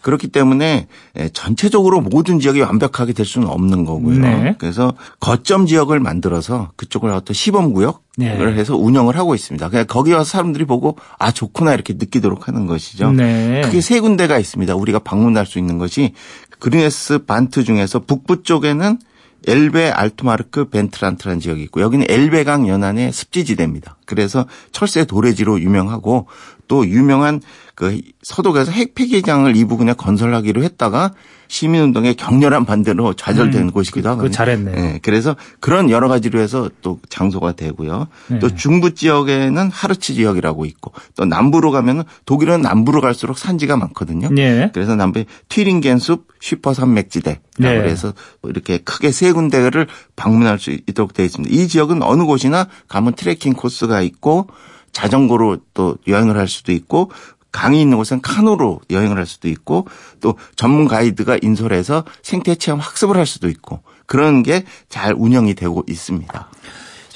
[0.07, 0.87] 그렇기 때문에
[1.19, 4.19] 예, 전체적으로 모든 지역이 완벽하게 될 수는 없는 거고요.
[4.19, 4.55] 네.
[4.57, 8.53] 그래서 거점 지역을 만들어서 그쪽을 어떤 시범 구역을 네.
[8.53, 9.67] 해서 운영을 하고 있습니다.
[9.67, 13.11] 그냥 거기 와서 사람들이 보고 아 좋구나 이렇게 느끼도록 하는 것이죠.
[13.11, 13.59] 네.
[13.65, 14.75] 그게 세 군데가 있습니다.
[14.75, 16.13] 우리가 방문할 수 있는 것이
[16.59, 18.99] 그뤼네스 반트 중에서 북부 쪽에는
[19.45, 23.97] 엘베 알트마르크 벤트란트라는 지역이 있고 여기는 엘베강 연안의 습지지대입니다.
[24.05, 26.27] 그래서 철새 도래지로 유명하고
[26.69, 27.41] 또 유명한
[27.77, 31.13] 그 서독에서 핵 폐기장을 이 부근에 건설하기로 했다가
[31.47, 34.23] 시민운동의 격렬한 반대로 좌절된 음, 곳이기도 하고.
[34.23, 34.71] 그, 잘했네.
[34.71, 38.07] 네, 그래서 그런 여러 가지로 해서 또 장소가 되고요.
[38.29, 38.39] 네.
[38.39, 44.29] 또 중부 지역에는 하르츠 지역이라고 있고 또 남부로 가면은 독일은 남부로 갈수록 산지가 많거든요.
[44.31, 44.71] 네.
[44.73, 47.41] 그래서 남부에 튀링겐 숲 슈퍼 산맥지대.
[47.59, 47.77] 네.
[47.77, 48.11] 그래서
[48.43, 51.53] 이렇게 크게 세 군데를 방문할 수 있도록 되어 있습니다.
[51.53, 54.47] 이 지역은 어느 곳이나 가면 트레킹 코스가 있고
[54.93, 57.11] 자전거로 또 여행을 할 수도 있고
[57.57, 59.87] 강이 있는 곳은 카누로 여행을 할 수도 있고
[60.21, 65.83] 또 전문 가이드가 인솔해서 생태 체험 학습을 할 수도 있고 그런 게 잘 운영이 되고
[65.87, 66.49] 있습니다.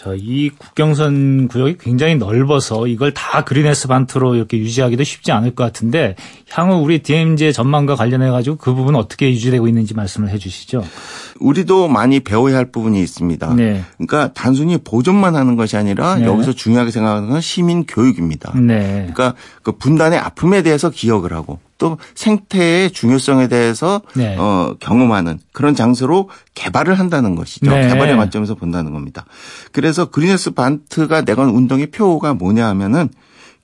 [0.04, 5.64] 자, 이 국경선 구역이 굉장히 넓어서 이걸 다 그린에스 반트로 이렇게 유지하기도 쉽지 않을 것
[5.64, 6.16] 같은데
[6.50, 10.84] 향후 우리 DMZ 전망과 관련해 가지고 그 부분 어떻게 유지되고 있는지 말씀을 해 주시죠.
[11.40, 13.54] 우리도 많이 배워야 할 부분이 있습니다.
[13.54, 13.84] 네.
[13.98, 16.26] 그러니까 단순히 보존만 하는 것이 아니라 네.
[16.26, 18.54] 여기서 중요하게 생각하는 건 시민 교육입니다.
[18.58, 19.08] 네.
[19.14, 24.36] 그러니까 그 분단의 아픔에 대해서 기억을 하고 또 생태의 중요성에 대해서 네.
[24.38, 27.72] 어, 경험하는 그런 장소로 개발을 한다는 것이죠.
[27.72, 27.88] 네.
[27.88, 29.26] 개발의 관점에서 본다는 겁니다.
[29.72, 33.10] 그래서 그리네스 반트가 내건 운동의 표가 뭐냐 하면은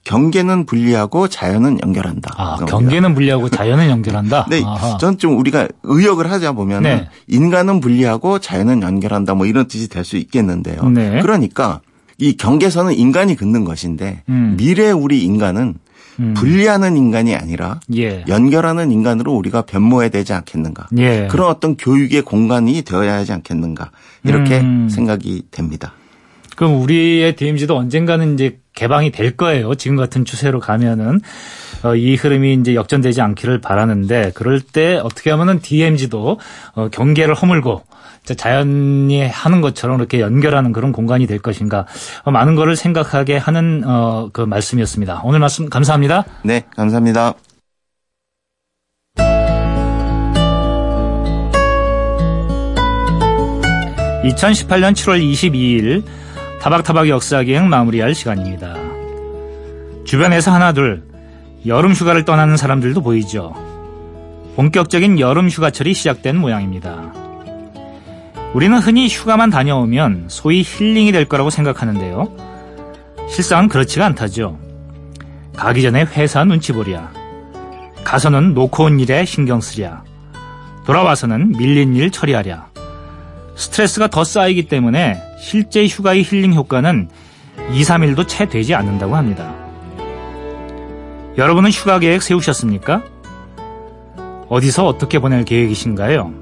[0.03, 2.34] 경계는 분리하고 자연은 연결한다.
[2.38, 4.47] 아, 경계는 분리하고 자연은 연결한다.
[4.49, 4.63] 네,
[4.99, 7.09] 전 좀 우리가 의역을 하자 보면 네.
[7.28, 9.36] 인간은 분리하고 자연은 연결한다.
[9.36, 10.89] 뭐 이런 뜻이 될 수 있겠는데요.
[10.89, 11.22] 네.
[11.22, 11.82] 그러니까
[12.18, 14.55] 이 경계선은 인간이 긋는 것인데 음.
[14.57, 15.76] 미래 우리 인간은
[16.20, 16.34] 음.
[16.36, 18.24] 분리하는 인간이 아니라 예.
[18.28, 20.88] 연결하는 인간으로 우리가 변모해야 되지 않겠는가.
[20.97, 21.28] 예.
[21.30, 23.91] 그런 어떤 교육의 공간이 되어야 하지 않겠는가.
[24.24, 24.89] 이렇게 음.
[24.89, 25.93] 생각이 됩니다.
[26.55, 29.76] 그럼 우리의 DMZ도 언젠가는 이제 개방이 될 거예요.
[29.76, 31.22] 지금 같은 추세로 가면은
[31.84, 36.39] 어, 이 흐름이 이제 역전되지 않기를 바라는데 그럴 때 어떻게 하면은 DMZ도
[36.75, 37.84] 어, 경계를 허물고
[38.36, 41.86] 자연이 하는 것처럼 이렇게 연결하는 그런 공간이 될 것인가
[42.23, 45.21] 어, 많은 거를 생각하게 하는 어, 그 말씀이었습니다.
[45.23, 46.25] 오늘 말씀 감사합니다.
[46.43, 47.34] 네, 감사합니다.
[54.23, 56.03] (2018년 7월 22일)
[56.59, 58.75] 타박타박 역사기행 마무리할 시간입니다.
[60.03, 61.07] 주변에서 하나둘
[61.68, 63.53] 여름 휴가를 떠나는 사람들도 보이죠.
[64.55, 67.13] 본격적인 여름 휴가철이 시작된 모양입니다.
[68.53, 72.32] 우리는 흔히 휴가만 다녀오면 소위 힐링이 될 거라고 생각하는데요.
[73.30, 74.57] 실상은 그렇지가 않다죠.
[75.55, 77.11] 가기 전에 회사 눈치 보랴.
[78.03, 80.03] 가서는 놓고 온 일에 신경 쓰랴.
[80.86, 82.68] 돌아와서는 밀린 일 처리하랴.
[83.55, 87.09] 스트레스가 더 쌓이기 때문에 실제 휴가의 힐링 효과는
[87.74, 89.66] 2, 3일도 채 되지 않는다고 합니다.
[91.38, 93.04] 여러분은 휴가 계획 세우셨습니까?
[94.50, 96.34] 어디서 어떻게 보낼 계획이신가요?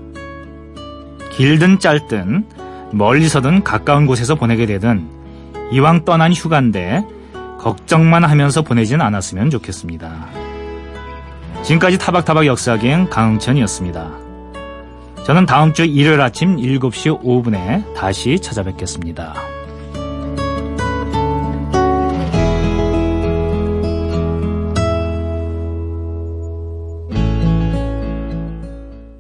[1.34, 2.46] 길든 짧든
[2.92, 5.06] 멀리서든 가까운 곳에서 보내게 되든
[5.72, 7.04] 이왕 떠난 휴가인데
[7.60, 10.28] 걱정만 하면서 보내진 않았으면 좋겠습니다.
[11.64, 14.12] 지금까지 타박타박 역사기행 강흥천이었습니다.
[15.26, 19.34] 저는 다음 주 일요일 아침 7시 5분에 다시 찾아뵙겠습니다.